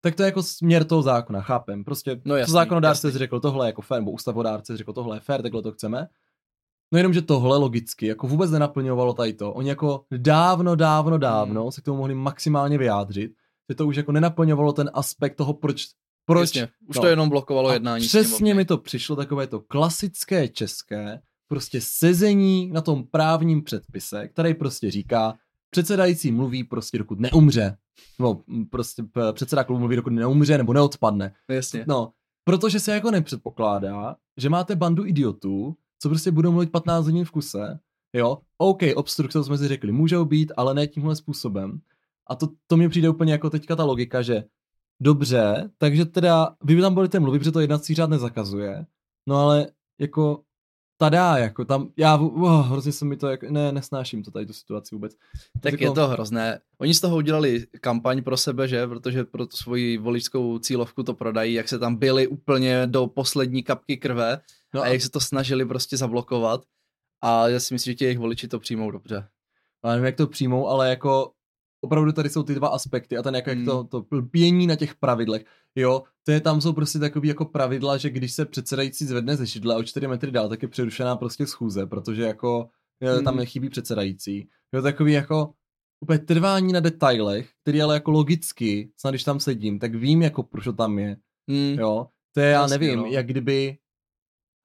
Tak 0.00 0.14
to 0.14 0.22
je 0.22 0.26
jako 0.26 0.42
směr 0.42 0.84
toho 0.84 1.02
zákona, 1.02 1.40
chápem. 1.40 1.84
Prostě 1.84 2.20
no 2.24 2.36
jasný, 2.36 2.52
to 2.52 2.52
zákonodárce 2.52 3.06
jasný. 3.06 3.18
řekl 3.18 3.40
tohle 3.40 3.66
jako 3.66 3.82
fér, 3.82 3.98
nebo 3.98 4.10
ústavodárce 4.10 4.76
řekl 4.76 4.92
tohle 4.92 5.16
je 5.16 5.20
fér, 5.20 5.42
takhle 5.42 5.62
to 5.62 5.72
chceme. 5.72 6.08
No 6.92 6.98
jenom, 6.98 7.12
že 7.12 7.22
tohle 7.22 7.58
logicky 7.58 8.06
jako 8.06 8.26
vůbec 8.26 8.50
nenaplňovalo 8.50 9.12
tady 9.12 9.32
to. 9.32 9.52
Oni 9.52 9.68
jako 9.68 10.04
dávno, 10.16 10.76
dávno, 10.76 11.18
dávno 11.18 11.62
hmm. 11.62 11.72
se 11.72 11.80
k 11.80 11.84
tomu 11.84 11.98
mohli 11.98 12.14
maximálně 12.14 12.78
vyjádřit, 12.78 13.32
že 13.68 13.74
to 13.74 13.86
už 13.86 13.96
jako 13.96 14.12
nenaplňovalo 14.12 14.72
ten 14.72 14.90
aspekt 14.94 15.34
toho, 15.34 15.54
proč 15.54 15.86
proč? 16.26 16.56
Jasně, 16.56 16.68
už 16.86 16.96
no. 16.96 17.02
to 17.02 17.08
jenom 17.08 17.28
blokovalo 17.28 17.68
a 17.68 17.72
jednání. 17.72 18.06
Přesně 18.06 18.36
sněmovny. 18.36 18.54
mi 18.54 18.64
to 18.64 18.78
přišlo 18.78 19.16
takové 19.16 19.46
to 19.46 19.60
klasické 19.60 20.48
české, 20.48 21.20
prostě 21.48 21.80
sezení 21.80 22.70
na 22.72 22.80
tom 22.80 23.04
právním 23.06 23.62
předpise, 23.62 24.28
který 24.28 24.54
prostě 24.54 24.90
říká, 24.90 25.34
předsedající 25.70 26.32
mluví 26.32 26.64
prostě 26.64 26.98
dokud 26.98 27.20
neumře. 27.20 27.76
No, 28.18 28.40
prostě 28.70 29.02
předseda 29.32 29.64
klubu 29.64 29.78
mluví 29.78 29.96
dokud 29.96 30.12
neumře 30.12 30.58
nebo 30.58 30.72
neodpadne. 30.72 31.34
Jasně. 31.48 31.84
No, 31.88 32.12
protože 32.44 32.80
se 32.80 32.94
jako 32.94 33.10
nepředpokládá, 33.10 34.16
že 34.36 34.48
máte 34.48 34.76
bandu 34.76 35.06
idiotů, 35.06 35.76
co 35.98 36.08
prostě 36.08 36.30
budou 36.30 36.52
mluvit 36.52 36.72
15 36.72 37.04
hodin 37.04 37.24
v 37.24 37.30
kuse, 37.30 37.78
jo, 38.12 38.38
OK, 38.58 38.82
obstrukce, 38.96 39.44
jsme 39.44 39.58
si 39.58 39.68
řekli, 39.68 39.92
můžou 39.92 40.24
být, 40.24 40.52
ale 40.56 40.74
ne 40.74 40.86
tímhle 40.86 41.16
způsobem. 41.16 41.80
A 42.26 42.34
to, 42.34 42.48
to 42.66 42.76
mi 42.76 42.88
přijde 42.88 43.08
úplně 43.08 43.32
jako 43.32 43.50
teďka 43.50 43.76
ta 43.76 43.84
logika, 43.84 44.22
že 44.22 44.44
Dobře, 45.00 45.70
takže 45.78 46.04
teda 46.04 46.56
vy 46.64 46.80
tam 46.80 46.94
budete 46.94 47.20
mluvit, 47.20 47.38
protože 47.38 47.52
to 47.52 47.60
jednací 47.60 47.94
řád 47.94 48.10
nezakazuje, 48.10 48.86
no 49.26 49.36
ale 49.36 49.66
jako 49.98 50.40
tada, 50.96 51.36
jako 51.36 51.64
tam, 51.64 51.88
já, 51.96 52.16
oh, 52.16 52.68
hrozně 52.68 52.92
se 52.92 53.04
mi 53.04 53.16
to, 53.16 53.28
jako, 53.28 53.46
ne, 53.50 53.72
nesnáším 53.72 54.22
to 54.22 54.30
tady 54.30 54.46
tu 54.46 54.52
situaci 54.52 54.94
vůbec. 54.94 55.16
Tak 55.60 55.72
jako, 55.72 55.84
je 55.84 55.90
to 55.90 56.08
hrozné. 56.08 56.60
Oni 56.78 56.94
z 56.94 57.00
toho 57.00 57.16
udělali 57.16 57.66
kampaň 57.80 58.22
pro 58.22 58.36
sebe, 58.36 58.68
že, 58.68 58.86
protože 58.86 59.24
pro 59.24 59.46
tu 59.46 59.56
svoji 59.56 59.98
voličskou 59.98 60.58
cílovku 60.58 61.02
to 61.02 61.14
prodají, 61.14 61.54
jak 61.54 61.68
se 61.68 61.78
tam 61.78 61.96
byli 61.96 62.26
úplně 62.26 62.86
do 62.86 63.06
poslední 63.06 63.62
kapky 63.62 63.96
krve 63.96 64.40
no 64.74 64.80
a, 64.80 64.84
a 64.84 64.88
jak 64.88 65.02
se 65.02 65.10
to 65.10 65.20
snažili 65.20 65.64
prostě 65.66 65.96
zablokovat 65.96 66.64
a 67.22 67.48
já 67.48 67.60
si 67.60 67.74
myslím, 67.74 67.90
že 67.90 67.94
ti 67.94 68.04
jejich 68.04 68.18
voliči 68.18 68.48
to 68.48 68.58
přijmou 68.58 68.90
dobře. 68.90 69.28
Já 69.84 69.90
nevím, 69.90 70.04
jak 70.04 70.16
to 70.16 70.26
přijmou, 70.26 70.68
ale 70.68 70.90
jako 70.90 71.32
opravdu 71.84 72.12
tady 72.12 72.28
jsou 72.30 72.42
ty 72.42 72.54
dva 72.54 72.68
aspekty 72.68 73.16
a 73.16 73.22
ten 73.22 73.34
jako, 73.34 73.50
hmm. 73.50 73.58
jak 73.58 73.66
to, 73.66 73.84
to 73.84 74.06
lpění 74.16 74.66
na 74.66 74.76
těch 74.76 74.94
pravidlech. 74.94 75.44
Jo, 75.74 76.02
to 76.22 76.32
je, 76.32 76.40
tam 76.40 76.60
jsou 76.60 76.72
prostě 76.72 76.98
takový 76.98 77.28
jako 77.28 77.44
pravidla, 77.44 77.96
že 77.96 78.10
když 78.10 78.32
se 78.32 78.44
předsedající 78.44 79.06
zvedne 79.06 79.36
ze 79.36 79.46
šidla 79.46 79.76
o 79.76 79.82
4 79.82 80.06
metry 80.08 80.30
dál, 80.30 80.48
tak 80.48 80.62
je 80.62 80.68
přerušená 80.68 81.16
prostě 81.16 81.46
schůze, 81.46 81.86
protože 81.86 82.22
jako 82.22 82.68
hmm. 83.02 83.24
tam 83.24 83.36
nechybí 83.36 83.68
předsedající. 83.68 84.48
Jo, 84.72 84.82
takový 84.82 85.12
jako 85.12 85.52
úplně 86.00 86.18
trvání 86.18 86.72
na 86.72 86.80
detailech, 86.80 87.50
který 87.62 87.82
ale 87.82 87.94
jako 87.94 88.10
logicky, 88.10 88.90
snad 88.96 89.10
když 89.10 89.24
tam 89.24 89.40
sedím, 89.40 89.78
tak 89.78 89.94
vím 89.94 90.22
jako 90.22 90.42
proč 90.42 90.64
to 90.64 90.72
tam 90.72 90.98
je. 90.98 91.16
Hmm. 91.50 91.78
Jo, 91.78 92.06
to 92.34 92.40
je, 92.40 92.50
já 92.50 92.66
nevím, 92.66 92.98
no. 92.98 93.06
jak 93.06 93.26
kdyby 93.26 93.78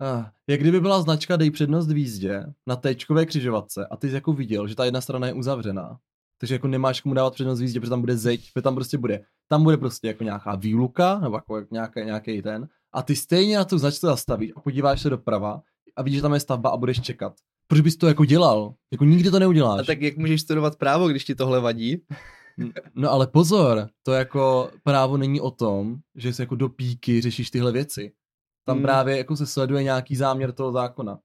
Ah, 0.02 0.32
jak 0.48 0.60
kdyby 0.60 0.80
byla 0.80 1.02
značka 1.02 1.36
Dej 1.36 1.52
přednost 1.52 1.88
v 1.88 1.98
jízdě 1.98 2.46
na 2.68 2.76
téčkové 2.76 3.26
křižovatce 3.26 3.88
a 3.88 3.98
ty 3.98 4.10
jsi 4.10 4.16
jako 4.16 4.34
viděl, 4.34 4.68
že 4.68 4.76
ta 4.76 4.86
jedna 4.86 5.02
strana 5.02 5.28
je 5.28 5.34
uzavřená. 5.34 6.00
Takže 6.39 6.56
jako 6.56 6.67
nemáš 6.67 7.02
komu 7.02 7.15
dávat 7.15 7.34
přednost 7.34 7.60
v 7.60 7.62
jízdě, 7.62 7.80
protože 7.80 7.89
tam 7.89 8.02
bude 8.02 8.17
zeď, 8.17 8.54
protože 8.54 8.63
tam 8.63 8.75
prostě 8.75 8.97
bude. 8.97 9.21
Tam 9.47 9.63
bude 9.63 9.78
prostě 9.78 10.08
jako 10.08 10.23
nějaká 10.23 10.56
výluka, 10.56 11.19
nebo 11.19 11.36
jako 11.36 11.67
nějaký, 11.71 11.99
nějaký 12.06 12.41
ten. 12.41 12.67
A 12.93 13.02
ty 13.02 13.15
stejně 13.15 13.58
na 13.58 13.65
tu 13.65 13.78
značku 13.78 14.06
zastavíš 14.06 14.52
a 14.56 14.62
podíváš 14.62 15.02
se 15.02 15.10
doprava 15.10 15.62
a 15.95 16.02
vidíš, 16.02 16.17
že 16.17 16.21
tam 16.21 16.34
je 16.34 16.39
stavba 16.39 16.69
a 16.69 16.78
budeš 16.78 17.02
čekat. 17.02 17.34
Proč 17.67 17.82
bys 17.82 17.97
to 17.97 18.08
jako 18.08 18.25
dělal? 18.25 18.73
Jako 18.91 19.06
nikdy 19.06 19.32
to 19.32 19.39
neuděláš. 19.39 19.80
A 19.80 19.84
tak 19.84 20.02
jak 20.02 20.17
můžeš 20.17 20.41
studovat 20.41 20.75
právo, 20.75 21.08
když 21.08 21.25
ti 21.25 21.36
tohle 21.36 21.60
vadí? 21.60 22.02
No 22.95 23.12
ale 23.12 23.28
pozor, 23.28 23.89
to 24.04 24.12
jako 24.12 24.69
právo 24.84 25.17
není 25.17 25.41
o 25.41 25.52
tom, 25.52 25.95
že 26.15 26.34
se 26.34 26.43
jako 26.43 26.56
do 26.56 26.69
píky 26.69 27.21
řešíš 27.21 27.52
tyhle 27.52 27.71
věci. 27.71 28.12
Tam 28.65 28.75
hmm. 28.75 28.84
právě 28.84 29.17
jako 29.17 29.36
se 29.36 29.45
sleduje 29.45 29.84
nějaký 29.84 30.15
záměr 30.15 30.52
toho 30.52 30.71
zákona. 30.71 31.19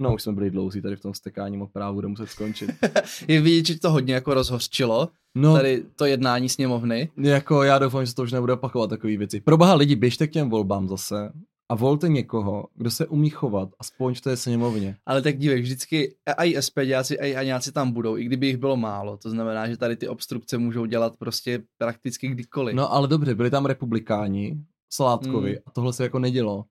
No, 0.00 0.14
už 0.14 0.22
jsme 0.22 0.32
byli 0.32 0.50
dlouhý 0.50 0.82
tady 0.82 0.96
v 0.96 1.00
tom 1.00 1.14
stekání 1.14 1.66
právu, 1.72 1.94
bude 1.94 2.08
muset 2.08 2.26
skončit. 2.26 2.70
je 3.28 3.40
vidět, 3.40 3.66
že 3.66 3.80
to 3.80 3.90
hodně 3.90 4.14
jako 4.14 4.34
rozhořčilo, 4.34 5.08
no, 5.34 5.54
tady 5.54 5.84
to 5.96 6.04
jednání 6.04 6.48
sněmovny. 6.48 7.10
Jako 7.16 7.62
já 7.62 7.78
doufám, 7.78 8.02
že 8.02 8.06
se 8.06 8.14
to 8.14 8.22
už 8.22 8.32
nebude 8.32 8.52
opakovat 8.52 8.90
takové 8.90 9.16
věci. 9.16 9.40
Proboha 9.40 9.74
lidi, 9.74 9.96
běžte 9.96 10.26
k 10.26 10.32
těm 10.32 10.50
volbám 10.50 10.88
zase 10.88 11.32
a 11.70 11.74
volte 11.74 12.08
někoho, 12.08 12.68
kdo 12.74 12.90
se 12.90 13.06
umí 13.06 13.30
chovat, 13.30 13.68
aspoň 13.78 14.14
v 14.14 14.20
té 14.20 14.36
sněmovně. 14.36 14.96
Ale 15.06 15.22
tak 15.22 15.38
dívej, 15.38 15.62
vždycky 15.62 16.14
i 16.44 16.62
SPDáci, 16.62 17.14
i 17.14 17.36
aňáci 17.36 17.72
tam 17.72 17.92
budou, 17.92 18.16
i 18.16 18.24
kdyby 18.24 18.46
jich 18.46 18.56
bylo 18.56 18.76
málo. 18.76 19.16
To 19.16 19.30
znamená, 19.30 19.68
že 19.68 19.76
tady 19.76 19.96
ty 19.96 20.08
obstrukce 20.08 20.58
můžou 20.58 20.84
dělat 20.84 21.16
prostě 21.18 21.62
prakticky 21.78 22.28
kdykoliv. 22.28 22.76
No 22.76 22.92
ale 22.92 23.08
dobře, 23.08 23.34
byli 23.34 23.50
tam 23.50 23.66
republikáni, 23.66 24.58
Salátkovi 24.92 25.50
hmm. 25.50 25.58
a 25.66 25.70
tohle 25.70 25.92
se 25.92 26.02
jako 26.02 26.18
nedělo. 26.18 26.64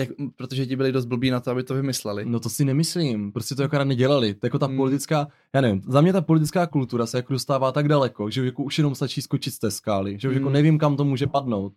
Jak, 0.00 0.08
protože 0.36 0.66
ti 0.66 0.76
byli 0.76 0.92
dost 0.92 1.04
blbí 1.04 1.30
na 1.30 1.40
to, 1.40 1.50
aby 1.50 1.62
to 1.62 1.74
vymysleli. 1.74 2.24
No 2.24 2.40
to 2.40 2.48
si 2.48 2.64
nemyslím, 2.64 3.32
prostě 3.32 3.54
to 3.54 3.62
jako 3.62 3.84
nedělali. 3.84 4.34
To 4.34 4.46
jako 4.46 4.58
ta 4.58 4.66
hmm. 4.66 4.76
politická, 4.76 5.28
já 5.54 5.60
nevím, 5.60 5.82
za 5.88 6.00
mě 6.00 6.12
ta 6.12 6.20
politická 6.20 6.66
kultura 6.66 7.06
se 7.06 7.18
jako 7.18 7.32
dostává 7.32 7.72
tak 7.72 7.88
daleko, 7.88 8.30
že 8.30 8.44
jako 8.44 8.62
už 8.62 8.78
jenom 8.78 8.94
stačí 8.94 9.22
skočit 9.22 9.54
z 9.54 9.58
té 9.58 9.70
skály, 9.70 10.18
že 10.18 10.28
už 10.28 10.34
jako 10.34 10.46
hmm. 10.46 10.46
jako 10.46 10.52
nevím, 10.52 10.78
kam 10.78 10.96
to 10.96 11.04
může 11.04 11.26
padnout. 11.26 11.72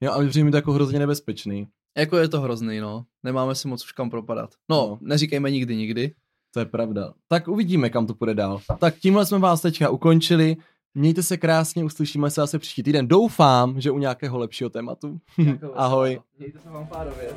Jo, 0.00 0.12
a 0.12 0.28
přijde 0.28 0.44
mi 0.44 0.50
to 0.50 0.56
jako 0.56 0.72
hrozně 0.72 0.98
nebezpečný. 0.98 1.68
Jako 1.98 2.16
je 2.16 2.28
to 2.28 2.40
hrozný, 2.40 2.80
no. 2.80 3.04
Nemáme 3.22 3.54
si 3.54 3.68
moc 3.68 3.84
už 3.84 3.92
kam 3.92 4.10
propadat. 4.10 4.50
No, 4.68 4.76
no. 4.76 4.98
neříkejme 5.00 5.50
nikdy, 5.50 5.76
nikdy. 5.76 6.14
To 6.54 6.60
je 6.60 6.66
pravda. 6.66 7.14
Tak 7.28 7.48
uvidíme, 7.48 7.90
kam 7.90 8.06
to 8.06 8.14
půjde 8.14 8.34
dál. 8.34 8.60
Tak 8.78 8.94
tímhle 8.98 9.26
jsme 9.26 9.38
vás 9.38 9.60
teďka 9.60 9.90
ukončili. 9.90 10.56
Mějte 10.98 11.22
se 11.22 11.36
krásně, 11.36 11.84
uslyšíme 11.84 12.30
se 12.30 12.42
asi 12.42 12.58
příští 12.58 12.82
týden. 12.82 13.08
Doufám, 13.08 13.80
že 13.80 13.90
u 13.90 13.98
nějakého 13.98 14.38
lepšího 14.38 14.70
tématu. 14.70 15.20
Ahoj. 15.74 16.20
Mějte 16.38 16.58
se 16.58 16.70
vám 16.70 16.86
párově. 16.86 17.34